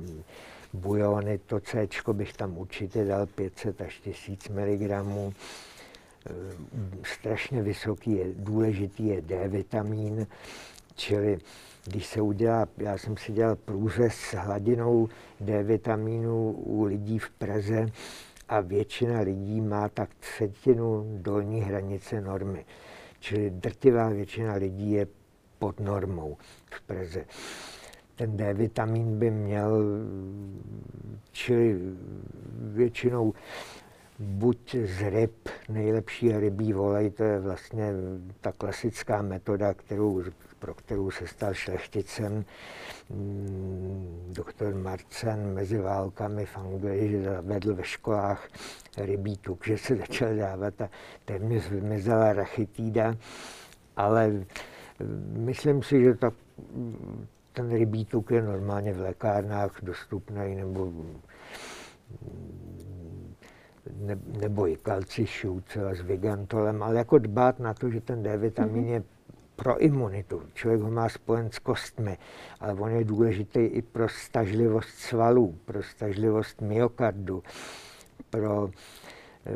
bujony, 0.73 1.37
to 1.37 1.59
C 1.59 1.87
bych 2.13 2.33
tam 2.33 2.57
určitě 2.57 3.05
dal 3.05 3.25
500 3.25 3.81
až 3.81 3.99
1000 3.99 4.49
mg. 4.49 4.91
Strašně 7.03 7.61
vysoký 7.61 8.11
je, 8.11 8.25
důležitý 8.35 9.07
je 9.07 9.21
D 9.21 9.47
vitamin, 9.47 10.27
čili 10.95 11.37
když 11.85 12.05
se 12.05 12.21
udělá, 12.21 12.67
já 12.77 12.97
jsem 12.97 13.17
si 13.17 13.31
dělal 13.33 13.55
průřez 13.55 14.13
s 14.13 14.35
hladinou 14.35 15.09
D 15.39 15.63
vitamínu 15.63 16.51
u 16.51 16.83
lidí 16.83 17.19
v 17.19 17.29
Praze 17.29 17.85
a 18.49 18.59
většina 18.59 19.19
lidí 19.19 19.61
má 19.61 19.89
tak 19.89 20.09
třetinu 20.19 21.17
dolní 21.21 21.61
hranice 21.61 22.21
normy. 22.21 22.65
Čili 23.19 23.49
drtivá 23.49 24.09
většina 24.09 24.53
lidí 24.53 24.91
je 24.91 25.07
pod 25.59 25.79
normou 25.79 26.37
v 26.71 26.81
Praze 26.81 27.25
ten 28.15 28.37
D 28.37 28.53
vitamin 28.53 29.19
by 29.19 29.31
měl, 29.31 29.83
čili 31.31 31.79
většinou 32.61 33.33
buď 34.19 34.75
z 34.75 35.09
ryb, 35.09 35.49
nejlepší 35.69 36.31
rybí 36.31 36.73
volej, 36.73 37.09
to 37.09 37.23
je 37.23 37.39
vlastně 37.39 37.91
ta 38.41 38.51
klasická 38.51 39.21
metoda, 39.21 39.73
kterou, 39.73 40.23
pro 40.59 40.73
kterou 40.73 41.11
se 41.11 41.27
stal 41.27 41.53
šlechticem 41.53 42.45
mm, 43.09 44.31
doktor 44.35 44.75
Marcen 44.75 45.53
mezi 45.53 45.77
válkami 45.77 46.45
v 46.45 46.57
Anglii, 46.57 47.09
že 47.09 47.21
zavedl 47.23 47.75
ve 47.75 47.83
školách 47.83 48.47
rybí 48.97 49.37
tuk, 49.37 49.65
že 49.67 49.77
se 49.77 49.95
začal 49.95 50.35
dávat 50.35 50.81
a 50.81 50.89
téměř 51.25 51.69
vymizela 51.69 52.33
rachytída, 52.33 53.15
ale 53.95 54.45
myslím 55.35 55.83
si, 55.83 56.03
že 56.03 56.13
ta 56.13 56.31
ten 57.53 57.71
rybí 57.71 58.05
tuk 58.05 58.31
je 58.31 58.41
normálně 58.41 58.93
v 58.93 58.99
lékárnách 58.99 59.81
dostupný, 59.81 60.55
nebo 60.55 60.91
ne, 63.97 64.19
nebo 64.39 64.67
i 64.67 64.75
kalcišu 64.75 65.61
třeba 65.61 65.95
s 65.95 66.01
vigantolem, 66.01 66.83
ale 66.83 66.95
jako 66.95 67.17
dbát 67.17 67.59
na 67.59 67.73
to, 67.73 67.89
že 67.89 68.01
ten 68.01 68.23
D 68.23 68.37
vitamin 68.37 68.83
mm-hmm. 68.83 68.93
je 68.93 69.03
pro 69.55 69.81
imunitu. 69.81 70.41
Člověk 70.53 70.81
ho 70.81 70.91
má 70.91 71.09
spojen 71.09 71.51
s 71.51 71.59
kostmi, 71.59 72.17
ale 72.59 72.73
on 72.73 72.89
je 72.91 73.03
důležitý 73.03 73.59
i 73.59 73.81
pro 73.81 74.09
stažlivost 74.09 74.89
svalů, 74.89 75.57
pro 75.65 75.83
stažlivost 75.83 76.61
myokardu, 76.61 77.43
pro, 78.29 78.69
e, 79.45 79.51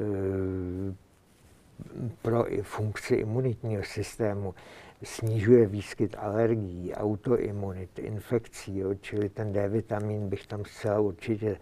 pro 2.22 2.46
funkci 2.62 3.16
imunitního 3.16 3.84
systému 3.84 4.56
snižuje 5.04 5.66
výskyt 5.68 6.16
alergií, 6.20 6.94
autoimunit, 6.94 8.00
infekcí, 8.00 8.78
jo, 8.78 8.94
čili 8.96 9.30
ten 9.30 9.54
D 9.54 9.70
vitamin 9.70 10.30
bych 10.30 10.48
tam 10.48 10.66
zcela 10.66 11.00
určitě 11.00 11.58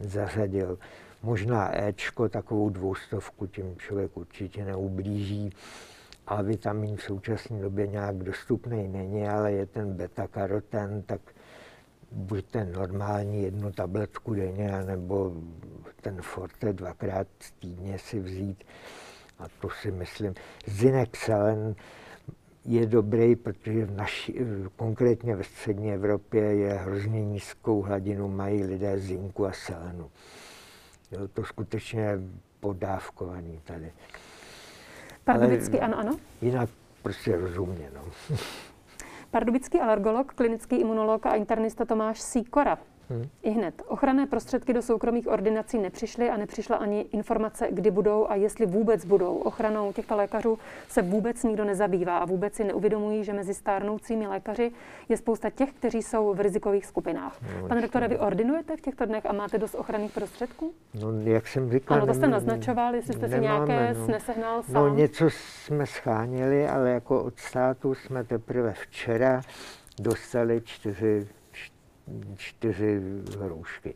zařadil. 0.00 0.78
Možná 1.22 1.84
Ečko, 1.84 2.28
takovou 2.28 2.70
dvoustovku, 2.70 3.46
tím 3.46 3.76
člověk 3.76 4.16
určitě 4.16 4.64
neublíží. 4.64 5.50
A 6.26 6.42
vitamin 6.42 6.96
v 6.96 7.02
současné 7.02 7.60
době 7.60 7.86
nějak 7.86 8.16
dostupný 8.16 8.88
není, 8.88 9.28
ale 9.28 9.52
je 9.52 9.66
ten 9.66 9.92
beta-karoten, 9.92 11.02
tak 11.02 11.20
buď 12.12 12.46
ten 12.46 12.72
normální 12.72 13.42
jednu 13.42 13.72
tabletku 13.72 14.34
denně, 14.34 14.82
nebo 14.86 15.32
ten 16.00 16.22
Forte 16.22 16.72
dvakrát 16.72 17.26
týdně 17.58 17.98
si 17.98 18.20
vzít. 18.20 18.64
A 19.38 19.44
to 19.60 19.70
si 19.70 19.90
myslím. 19.90 20.34
Zinexelen 20.66 21.74
je 22.64 22.86
dobrý, 22.86 23.36
protože 23.36 23.84
v 23.84 23.96
naši, 23.96 24.46
konkrétně 24.76 25.36
ve 25.36 25.44
střední 25.44 25.92
Evropě 25.92 26.42
je 26.42 26.72
hrozně 26.74 27.24
nízkou 27.24 27.82
hladinu 27.82 28.28
mají 28.28 28.64
lidé 28.64 28.98
zinku 28.98 29.46
a 29.46 29.52
selenu. 29.52 30.10
Jo, 31.12 31.28
to 31.28 31.44
skutečně 31.44 32.18
podávkovaný 32.60 33.60
tady. 33.64 33.92
Pardubický, 35.24 35.80
ano, 35.80 35.98
ano. 35.98 36.16
Jinak 36.42 36.70
prostě 37.02 37.36
rozumně, 37.36 37.90
no. 37.94 38.36
Pardubický 39.30 39.80
alergolog, 39.80 40.34
klinický 40.34 40.76
imunolog 40.76 41.26
a 41.26 41.34
internista 41.34 41.84
Tomáš 41.84 42.20
Síkora 42.20 42.78
Hmm. 43.10 43.28
I 43.42 43.50
hned. 43.50 43.82
Ochranné 43.86 44.26
prostředky 44.26 44.72
do 44.72 44.82
soukromých 44.82 45.28
ordinací 45.28 45.78
nepřišly 45.78 46.30
a 46.30 46.36
nepřišla 46.36 46.76
ani 46.76 47.00
informace, 47.00 47.68
kdy 47.70 47.90
budou 47.90 48.26
a 48.28 48.34
jestli 48.34 48.66
vůbec 48.66 49.04
budou. 49.04 49.36
Ochranou 49.36 49.92
těchto 49.92 50.16
lékařů 50.16 50.58
se 50.88 51.02
vůbec 51.02 51.42
nikdo 51.42 51.64
nezabývá 51.64 52.18
a 52.18 52.24
vůbec 52.24 52.54
si 52.54 52.64
neuvědomují, 52.64 53.24
že 53.24 53.32
mezi 53.32 53.54
stárnoucími 53.54 54.26
lékaři 54.26 54.72
je 55.08 55.16
spousta 55.16 55.50
těch, 55.50 55.72
kteří 55.72 56.02
jsou 56.02 56.34
v 56.34 56.40
rizikových 56.40 56.86
skupinách. 56.86 57.38
No, 57.62 57.68
Pane 57.68 57.82
doktore, 57.82 58.08
vy 58.08 58.18
ordinujete 58.18 58.76
v 58.76 58.80
těchto 58.80 59.06
dnech 59.06 59.26
a 59.26 59.32
máte 59.32 59.58
dost 59.58 59.74
ochranných 59.74 60.12
prostředků? 60.12 60.72
No, 61.00 61.30
jak 61.30 61.48
jsem 61.48 61.72
říkal. 61.72 61.96
Ano, 61.96 62.06
to 62.06 62.14
jste 62.14 62.26
naznačoval, 62.26 62.94
jestli 62.94 63.14
jste 63.14 63.28
nemáme, 63.28 63.66
si 63.66 63.72
nějaké 63.72 63.98
no. 63.98 64.06
nesehnal 64.06 64.56
no, 64.56 64.62
sám. 64.62 64.74
No, 64.74 64.94
něco 64.94 65.30
jsme 65.30 65.86
scháněli, 65.86 66.68
ale 66.68 66.90
jako 66.90 67.24
od 67.24 67.38
státu 67.38 67.94
jsme 67.94 68.24
teprve 68.24 68.72
včera 68.72 69.42
dostali 70.00 70.60
čtyři 70.64 71.28
čtyři 72.36 73.00
roušky. 73.38 73.94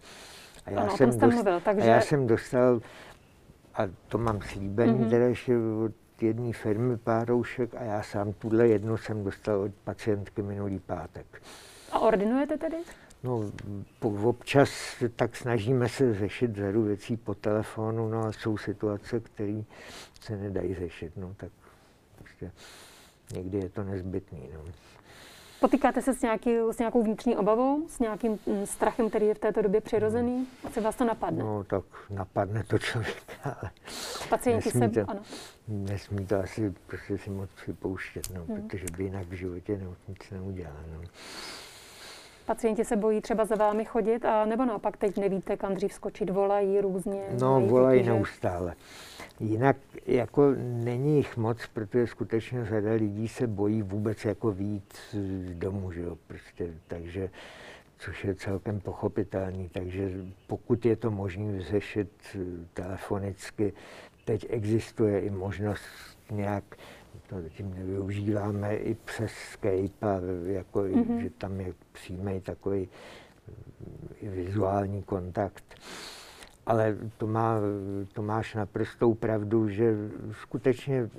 A 0.66 0.70
já, 0.70 0.80
ano, 0.80 0.96
jsem, 0.96 1.10
dost, 1.18 1.34
mluvil, 1.34 1.60
takže... 1.60 1.82
a 1.82 1.84
já 1.84 2.00
jsem 2.00 2.26
dostal, 2.26 2.80
a 3.74 3.82
to 4.08 4.18
mám 4.18 4.42
slíbení, 4.42 4.98
mm-hmm. 4.98 5.10
teda 5.10 5.24
ještě 5.24 5.58
od 5.84 5.92
jedné 6.22 6.52
firmy 6.52 6.96
pár 6.96 7.28
roušek 7.28 7.74
a 7.74 7.82
já 7.82 8.02
sám 8.02 8.32
tuhle 8.32 8.68
jednu 8.68 8.96
jsem 8.96 9.24
dostal 9.24 9.60
od 9.60 9.74
pacientky 9.74 10.42
minulý 10.42 10.78
pátek. 10.78 11.42
A 11.92 11.98
ordinujete 11.98 12.56
tedy? 12.56 12.76
No, 13.22 13.50
po, 13.98 14.08
občas 14.08 14.70
tak 15.16 15.36
snažíme 15.36 15.88
se 15.88 16.14
řešit 16.14 16.56
řadu 16.56 16.82
věcí 16.82 17.16
po 17.16 17.34
telefonu, 17.34 18.08
no 18.08 18.24
a 18.24 18.32
jsou 18.32 18.56
situace, 18.56 19.20
které 19.20 19.62
se 20.20 20.36
nedají 20.36 20.74
řešit, 20.74 21.12
no 21.16 21.34
tak 21.36 21.52
prostě 22.18 22.52
někdy 23.34 23.58
je 23.58 23.68
to 23.68 23.84
nezbytný, 23.84 24.48
no. 24.54 24.60
Potýkáte 25.60 26.02
se 26.02 26.14
s, 26.14 26.22
nějaký, 26.22 26.50
s 26.70 26.78
nějakou 26.78 27.02
vnitřní 27.02 27.36
obavou, 27.36 27.88
s 27.88 27.98
nějakým 27.98 28.38
mm, 28.46 28.66
strachem, 28.66 29.08
který 29.08 29.26
je 29.26 29.34
v 29.34 29.38
této 29.38 29.62
době 29.62 29.80
přirozený? 29.80 30.46
Co 30.72 30.80
vás 30.80 30.96
to 30.96 31.04
napadne? 31.04 31.44
No, 31.44 31.64
tak 31.64 31.84
napadne 32.10 32.64
to 32.64 32.78
člověka, 32.78 33.32
ale 33.44 33.70
Pacienti 34.28 34.68
nesmí 34.68 34.94
se, 34.94 35.04
to, 35.04 35.10
ano. 35.10 35.20
Nesmí 35.68 36.26
to 36.26 36.40
asi 36.40 36.74
prostě 36.86 37.18
si 37.18 37.30
moc 37.30 37.50
připouštět, 37.50 38.30
no, 38.34 38.44
hmm. 38.44 38.68
protože 38.68 38.84
by 38.96 39.04
jinak 39.04 39.26
v 39.26 39.32
životě 39.32 39.80
nic 40.08 40.30
neudělal. 40.30 40.82
No. 40.92 41.00
Pacienti 42.46 42.84
se 42.84 42.96
bojí 42.96 43.20
třeba 43.20 43.44
za 43.44 43.56
vámi 43.56 43.84
chodit, 43.84 44.24
a 44.24 44.44
nebo 44.44 44.64
naopak 44.64 44.96
teď 44.96 45.16
nevíte, 45.16 45.56
kam 45.56 45.74
dřív 45.74 45.92
skočit, 45.92 46.30
volají 46.30 46.80
různě? 46.80 47.22
No, 47.40 47.60
volají 47.60 48.02
neustále. 48.02 48.74
Jinak 49.40 49.76
jako 50.06 50.54
není 50.58 51.16
jich 51.16 51.36
moc, 51.36 51.58
protože 51.72 52.06
skutečně 52.06 52.64
řada 52.64 52.92
lidí 52.92 53.28
se 53.28 53.46
bojí 53.46 53.82
vůbec 53.82 54.24
jako 54.24 54.52
výjít 54.52 54.94
z 55.12 55.54
domu, 55.54 55.92
že 55.92 56.00
jo, 56.00 56.16
prostě, 56.26 56.74
takže 56.86 57.30
což 57.98 58.24
je 58.24 58.34
celkem 58.34 58.80
pochopitelný. 58.80 59.68
Takže 59.68 60.10
pokud 60.46 60.86
je 60.86 60.96
to 60.96 61.10
možné 61.10 61.52
vyřešit 61.52 62.10
eh, 62.34 62.38
telefonicky, 62.74 63.72
teď 64.24 64.46
existuje 64.48 65.20
i 65.20 65.30
možnost 65.30 65.84
nějak, 66.30 66.64
to 67.28 67.42
zatím 67.42 67.74
nevyužíváme, 67.74 68.76
i 68.76 68.94
přes 68.94 69.32
Skype, 69.52 70.06
a 70.06 70.20
jako 70.44 70.80
mm-hmm. 70.80 71.18
že 71.18 71.30
tam 71.30 71.60
je 71.60 71.74
přímý 71.92 72.40
takový 72.40 72.88
eh, 74.22 74.28
vizuální 74.28 75.02
kontakt 75.02 75.64
ale 76.66 76.96
to, 77.18 77.26
má, 77.26 77.58
to 78.12 78.22
máš 78.22 78.54
naprostou 78.54 79.14
pravdu, 79.14 79.68
že 79.68 79.94
skutečně 80.32 81.10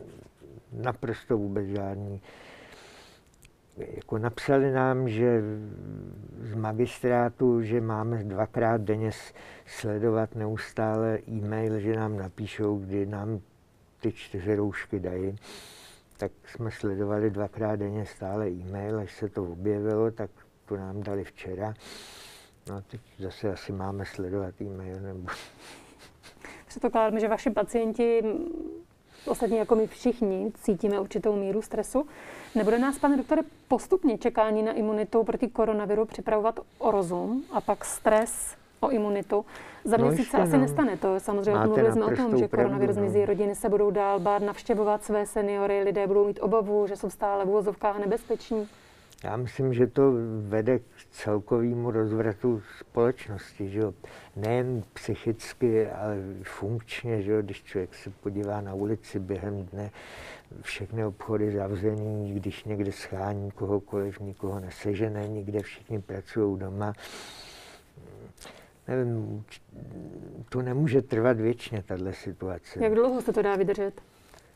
naprosto 0.72 1.38
vůbec 1.38 1.68
žádný. 1.68 2.22
Jako 3.78 4.18
napsali 4.18 4.72
nám, 4.72 5.10
že 5.10 5.42
z 6.42 6.56
magistrátu, 6.56 7.62
že 7.62 7.82
máme 7.82 8.24
dvakrát 8.24 8.82
denně 8.82 9.12
sledovat 9.66 10.36
neustále 10.36 11.20
e-mail, 11.28 11.80
že 11.80 11.96
nám 11.96 12.18
napíšou, 12.18 12.78
kdy 12.78 13.06
nám 13.06 13.40
ty 14.00 14.12
čtyři 14.12 14.56
roušky 14.56 15.00
dají. 15.00 15.36
Tak 16.18 16.32
jsme 16.46 16.72
sledovali 16.72 17.30
dvakrát 17.30 17.76
denně 17.76 18.06
stále 18.06 18.50
e-mail, 18.50 19.00
až 19.00 19.16
se 19.16 19.30
to 19.30 19.44
objevilo, 19.44 20.12
tak 20.12 20.30
to 20.66 20.78
nám 20.78 21.04
dali 21.04 21.24
včera. 21.24 21.74
No 22.70 22.76
a 22.76 22.82
teď 22.82 23.02
zase 23.20 23.54
asi 23.54 23.72
máme 23.72 24.06
sledovat 24.06 24.62
e-mail 24.62 25.00
nebo... 25.00 25.30
Předpokládám, 26.68 27.20
že 27.20 27.28
vaši 27.28 27.50
pacienti, 27.50 28.24
ostatně 29.28 29.60
jako 29.60 29.76
my 29.76 29.88
všichni, 29.88 30.52
cítíme 30.62 31.00
určitou 31.00 31.36
míru 31.36 31.62
stresu. 31.62 32.08
Nebude 32.56 32.80
nás, 32.80 33.00
pane 33.00 33.18
doktore, 33.18 33.42
postupně 33.68 34.18
čekání 34.18 34.64
na 34.64 34.74
imunitu 34.74 35.24
proti 35.24 35.48
koronaviru 35.48 36.06
připravovat 36.06 36.60
o 36.78 36.92
rozum 36.92 37.44
a 37.52 37.62
pak 37.62 37.86
stres 37.86 38.56
o 38.80 38.90
imunitu. 38.90 39.46
Za 39.84 39.98
no 39.98 40.08
měsíc 40.08 40.30
se 40.30 40.38
asi 40.38 40.54
no. 40.54 40.60
nestane. 40.60 40.98
To 40.98 41.20
samozřejmě 41.20 41.60
mluvili 41.60 41.92
jsme 41.92 42.06
o 42.06 42.16
tom, 42.16 42.38
že 42.38 42.48
koronavirus 42.48 42.96
no. 42.96 43.02
zmizí, 43.02 43.26
rodiny 43.26 43.56
se 43.56 43.70
budou 43.70 43.92
dál 43.92 44.20
bát 44.20 44.42
navštěvovat 44.42 45.04
své 45.04 45.26
seniory, 45.26 45.84
lidé 45.84 46.08
budou 46.08 46.28
mít 46.28 46.40
obavu, 46.42 46.88
že 46.88 46.96
jsou 46.96 47.10
stále 47.10 47.46
v 47.46 47.50
úvozovkách 47.50 48.00
nebezpeční. 48.00 48.68
Já 49.24 49.38
myslím, 49.38 49.74
že 49.74 49.88
to 49.88 50.14
vede 50.42 50.80
k 50.80 50.84
celkovému 51.12 51.92
rozvratu 51.92 52.62
společnosti, 52.80 53.70
že 53.70 53.80
jo? 53.80 53.94
nejen 54.36 54.84
psychicky, 54.94 55.90
ale 55.90 56.18
funkčně, 56.44 57.22
že 57.22 57.32
jo? 57.32 57.42
když 57.42 57.64
člověk 57.64 57.96
se 57.96 58.10
podívá 58.10 58.62
na 58.62 58.74
ulici 58.74 59.20
během 59.20 59.66
dne, 59.66 59.92
všechny 60.62 61.06
obchody 61.06 61.52
zavřený, 61.52 62.34
když 62.34 62.64
někde 62.64 62.92
schání 62.92 63.52
kohokoliv, 63.52 64.20
nikoho 64.20 64.60
nesežené, 64.60 65.28
nikde 65.28 65.60
všichni 65.60 66.02
pracují 66.02 66.60
doma. 66.60 66.94
Nevím, 68.88 69.46
to 70.50 70.62
nemůže 70.62 71.02
trvat 71.02 71.40
věčně, 71.40 71.84
tahle 71.84 72.14
situace. 72.14 72.84
Jak 72.84 72.94
dlouho 72.94 73.22
se 73.22 73.34
to 73.34 73.42
dá 73.42 73.56
vydržet, 73.56 74.02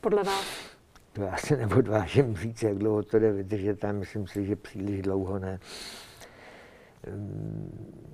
podle 0.00 0.22
vás? 0.22 0.72
To 1.12 1.22
já 1.22 1.36
se 1.36 1.56
neodvážím 1.56 2.36
říct, 2.36 2.62
jak 2.62 2.78
dlouho 2.78 3.02
to 3.02 3.18
jde 3.18 3.32
vydržet, 3.32 3.84
a 3.84 3.92
myslím 3.92 4.26
si, 4.26 4.46
že 4.46 4.56
příliš 4.56 5.02
dlouho 5.02 5.38
ne. 5.38 5.60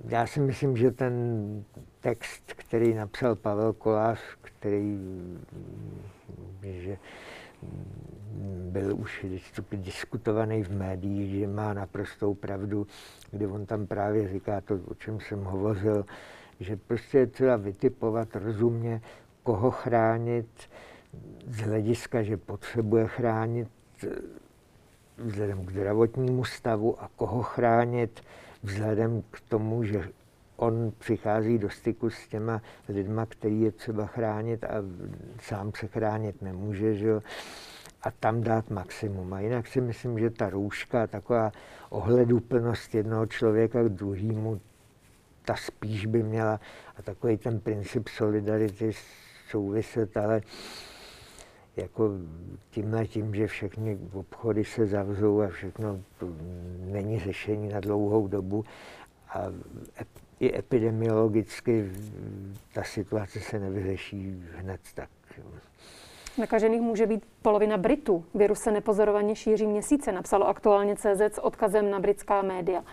Já 0.07 0.27
si 0.27 0.39
myslím, 0.39 0.77
že 0.77 0.91
ten 0.91 1.13
text, 1.99 2.53
který 2.53 2.93
napsal 2.93 3.35
Pavel 3.35 3.73
Kolář, 3.73 4.19
který 4.41 4.99
že 6.63 6.97
byl 8.69 8.95
už 8.97 9.25
diskutovaný 9.71 10.63
v 10.63 10.71
médiích, 10.71 11.39
že 11.39 11.47
má 11.47 11.73
naprostou 11.73 12.33
pravdu, 12.33 12.87
kdy 13.31 13.47
on 13.47 13.65
tam 13.65 13.87
právě 13.87 14.27
říká 14.27 14.61
to, 14.61 14.79
o 14.87 14.93
čem 14.93 15.19
jsem 15.19 15.43
hovořil, 15.43 16.05
že 16.59 16.75
prostě 16.75 17.17
je 17.17 17.27
třeba 17.27 17.55
vytipovat 17.55 18.35
rozumně, 18.35 19.01
koho 19.43 19.71
chránit, 19.71 20.47
z 21.47 21.59
hlediska, 21.59 22.23
že 22.23 22.37
potřebuje 22.37 23.07
chránit 23.07 23.67
vzhledem 25.17 25.65
k 25.65 25.71
zdravotnímu 25.71 26.43
stavu 26.43 27.01
a 27.03 27.09
koho 27.15 27.43
chránit 27.43 28.21
vzhledem 28.63 29.23
k 29.31 29.41
tomu, 29.41 29.83
že 29.83 30.09
on 30.57 30.93
přichází 30.97 31.57
do 31.57 31.69
styku 31.69 32.09
s 32.09 32.27
těma 32.27 32.61
lidma, 32.89 33.25
který 33.25 33.61
je 33.61 33.71
třeba 33.71 34.05
chránit 34.05 34.63
a 34.63 34.83
sám 35.41 35.71
se 35.75 35.87
chránit 35.87 36.41
nemůže, 36.41 36.95
že 36.95 37.19
a 38.01 38.11
tam 38.11 38.41
dát 38.41 38.69
maximum. 38.69 39.33
A 39.33 39.39
jinak 39.39 39.67
si 39.67 39.81
myslím, 39.81 40.19
že 40.19 40.29
ta 40.29 40.49
růžka, 40.49 41.07
taková 41.07 41.51
ohleduplnost 41.89 42.95
jednoho 42.95 43.25
člověka 43.25 43.83
k 43.83 43.89
druhému, 43.89 44.61
ta 45.45 45.55
spíš 45.55 46.05
by 46.05 46.23
měla, 46.23 46.59
a 46.97 47.01
takový 47.01 47.37
ten 47.37 47.59
princip 47.59 48.07
solidarity 48.07 48.91
souviset, 49.49 50.17
ale 50.17 50.41
jako 51.75 52.11
tímhle 52.69 53.07
tím, 53.07 53.35
že 53.35 53.47
všechny 53.47 53.97
obchody 54.13 54.65
se 54.65 54.85
zavřou 54.85 55.41
a 55.41 55.47
všechno 55.47 55.99
není 56.79 57.19
řešení 57.19 57.69
na 57.69 57.79
dlouhou 57.79 58.27
dobu 58.27 58.65
a 59.29 59.45
i 60.39 60.57
epidemiologicky 60.57 61.91
ta 62.73 62.83
situace 62.83 63.39
se 63.39 63.59
nevyřeší 63.59 64.43
hned 64.55 64.81
tak. 64.93 65.09
Nakažených 66.39 66.81
může 66.81 67.05
být 67.05 67.25
polovina 67.41 67.77
Britů. 67.77 68.25
Virus 68.35 68.59
se 68.59 68.71
nepozorovaně 68.71 69.35
šíří 69.35 69.67
měsíce, 69.67 70.11
napsalo 70.11 70.47
aktuálně 70.47 70.95
CZ 70.95 71.21
s 71.21 71.41
odkazem 71.41 71.91
na 71.91 71.99
britská 71.99 72.41
média. 72.41 72.83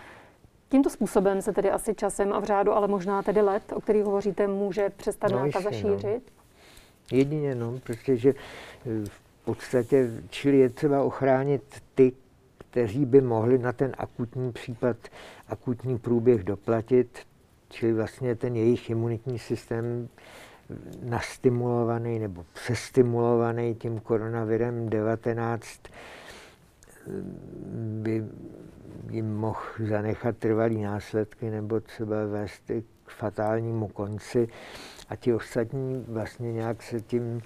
Tímto 0.69 0.89
způsobem 0.89 1.41
se 1.41 1.53
tedy 1.53 1.71
asi 1.71 1.95
časem 1.95 2.33
a 2.33 2.39
v 2.39 2.43
řádu, 2.43 2.71
ale 2.71 2.87
možná 2.87 3.23
tedy 3.23 3.41
let, 3.41 3.63
o 3.75 3.81
kterých 3.81 4.03
hovoříte, 4.03 4.47
může 4.47 4.89
přestat 4.89 5.31
no, 5.31 5.39
nákaza 5.39 5.71
šířit? 5.71 6.23
No. 6.37 7.17
Jedině, 7.17 7.55
no, 7.55 7.79
protože 7.83 8.29
eh, 8.29 9.05
v 9.05 9.45
podstatě, 9.45 10.11
čili 10.29 10.57
je 10.57 10.69
třeba 10.69 11.03
ochránit 11.03 11.63
ty, 11.95 12.11
kteří 12.57 13.05
by 13.05 13.21
mohli 13.21 13.57
na 13.57 13.73
ten 13.73 13.91
akutní 13.97 14.51
případ, 14.51 14.97
akutní 15.47 15.97
průběh 15.97 16.43
doplatit, 16.43 17.19
čili 17.69 17.93
vlastně 17.93 18.35
ten 18.35 18.55
jejich 18.55 18.89
imunitní 18.89 19.39
systém 19.39 20.09
nastimulovaný 21.03 22.19
nebo 22.19 22.45
přestimulovaný 22.53 23.75
tím 23.75 23.99
koronavirem 23.99 24.89
19 24.89 25.79
by 28.01 28.23
jim 29.09 29.35
mohl 29.35 29.61
zanechat 29.89 30.37
trvalý 30.37 30.81
následky 30.81 31.49
nebo 31.49 31.79
třeba 31.79 32.25
vést 32.25 32.71
k 33.05 33.09
fatálnímu 33.11 33.87
konci 33.87 34.47
a 35.09 35.15
ti 35.15 35.33
ostatní 35.33 36.05
vlastně 36.07 36.53
nějak 36.53 36.83
se 36.83 37.01
tím 37.01 37.41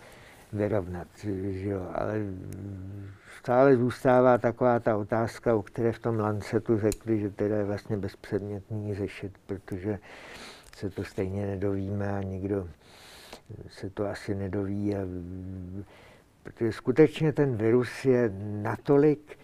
vyrovnat. 0.54 1.08
Že 1.50 1.70
jo? 1.70 1.88
Ale 1.94 2.16
stále 3.40 3.78
zůstává 3.78 4.38
taková 4.38 4.80
ta 4.80 4.98
otázka, 4.98 5.56
o 5.56 5.62
které 5.62 5.92
v 5.92 6.00
tom 6.00 6.20
Lancetu 6.20 6.80
řekli, 6.80 7.20
že 7.20 7.30
teda 7.30 7.56
je 7.56 7.66
vlastně 7.66 7.98
bezpředmětný 7.98 8.96
řešit, 8.96 9.34
protože 9.46 10.00
se 10.76 10.90
to 10.90 11.04
stejně 11.04 11.46
nedovíme 11.46 12.18
a 12.18 12.22
nikdo 12.24 12.68
se 13.70 13.90
to 13.90 14.08
asi 14.08 14.36
nedoví. 14.36 14.96
A, 14.96 15.00
protože 16.44 16.72
skutečně 16.72 17.34
ten 17.34 17.56
virus 17.56 18.06
je 18.06 18.32
natolik 18.62 19.38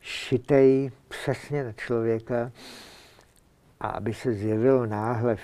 šitej 0.00 0.90
přesně 1.08 1.64
na 1.64 1.72
člověka 1.72 2.52
a 3.80 3.88
aby 3.88 4.14
se 4.14 4.32
zjevilo 4.32 4.86
náhle 4.86 5.36
v 5.36 5.40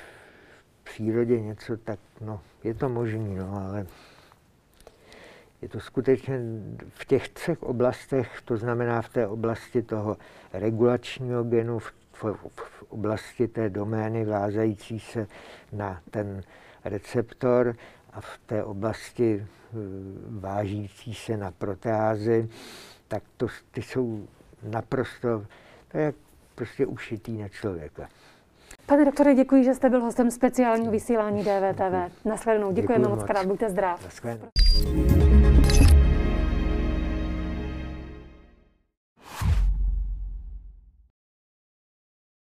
přírodě 0.84 1.40
něco, 1.40 1.76
tak 1.76 1.98
no, 2.20 2.40
je 2.64 2.74
to 2.74 2.88
možné, 2.88 3.28
no, 3.28 3.66
ale 3.68 3.86
je 5.62 5.68
to 5.68 5.80
skutečně 5.80 6.40
v 6.88 7.04
těch 7.04 7.28
třech 7.28 7.62
oblastech, 7.62 8.42
to 8.44 8.56
znamená 8.56 9.02
v 9.02 9.08
té 9.08 9.26
oblasti 9.26 9.82
toho 9.82 10.16
regulačního 10.52 11.44
genu, 11.44 11.78
v, 11.78 11.92
v, 12.12 12.24
v 12.54 12.82
oblasti 12.88 13.48
té 13.48 13.70
domény 13.70 14.24
vázající 14.24 15.00
se 15.00 15.26
na 15.72 16.00
ten 16.10 16.42
receptor 16.84 17.76
a 18.12 18.20
v 18.20 18.38
té 18.46 18.64
oblasti 18.64 19.46
eh, 19.46 19.76
vážící 20.40 21.14
se 21.14 21.36
na 21.36 21.50
proteázy, 21.50 22.48
tak 23.08 23.22
to, 23.36 23.46
ty 23.70 23.82
jsou 23.82 24.26
naprosto, 24.62 25.46
to 25.88 25.98
je 25.98 26.12
prostě 26.54 26.86
ušitý 26.86 27.38
na 27.38 27.48
člověka. 27.48 28.08
Pane 28.86 29.04
doktore, 29.04 29.34
děkuji, 29.34 29.64
že 29.64 29.74
jste 29.74 29.90
byl 29.90 30.00
hostem 30.00 30.30
speciálního 30.30 30.92
vysílání 30.92 31.44
DVTV. 31.44 32.24
Nasledanou. 32.24 32.72
Děkujeme 32.72 33.08
moc 33.08 33.24
krát, 33.24 33.46
buďte 33.46 33.70
zdrav. 33.70 34.22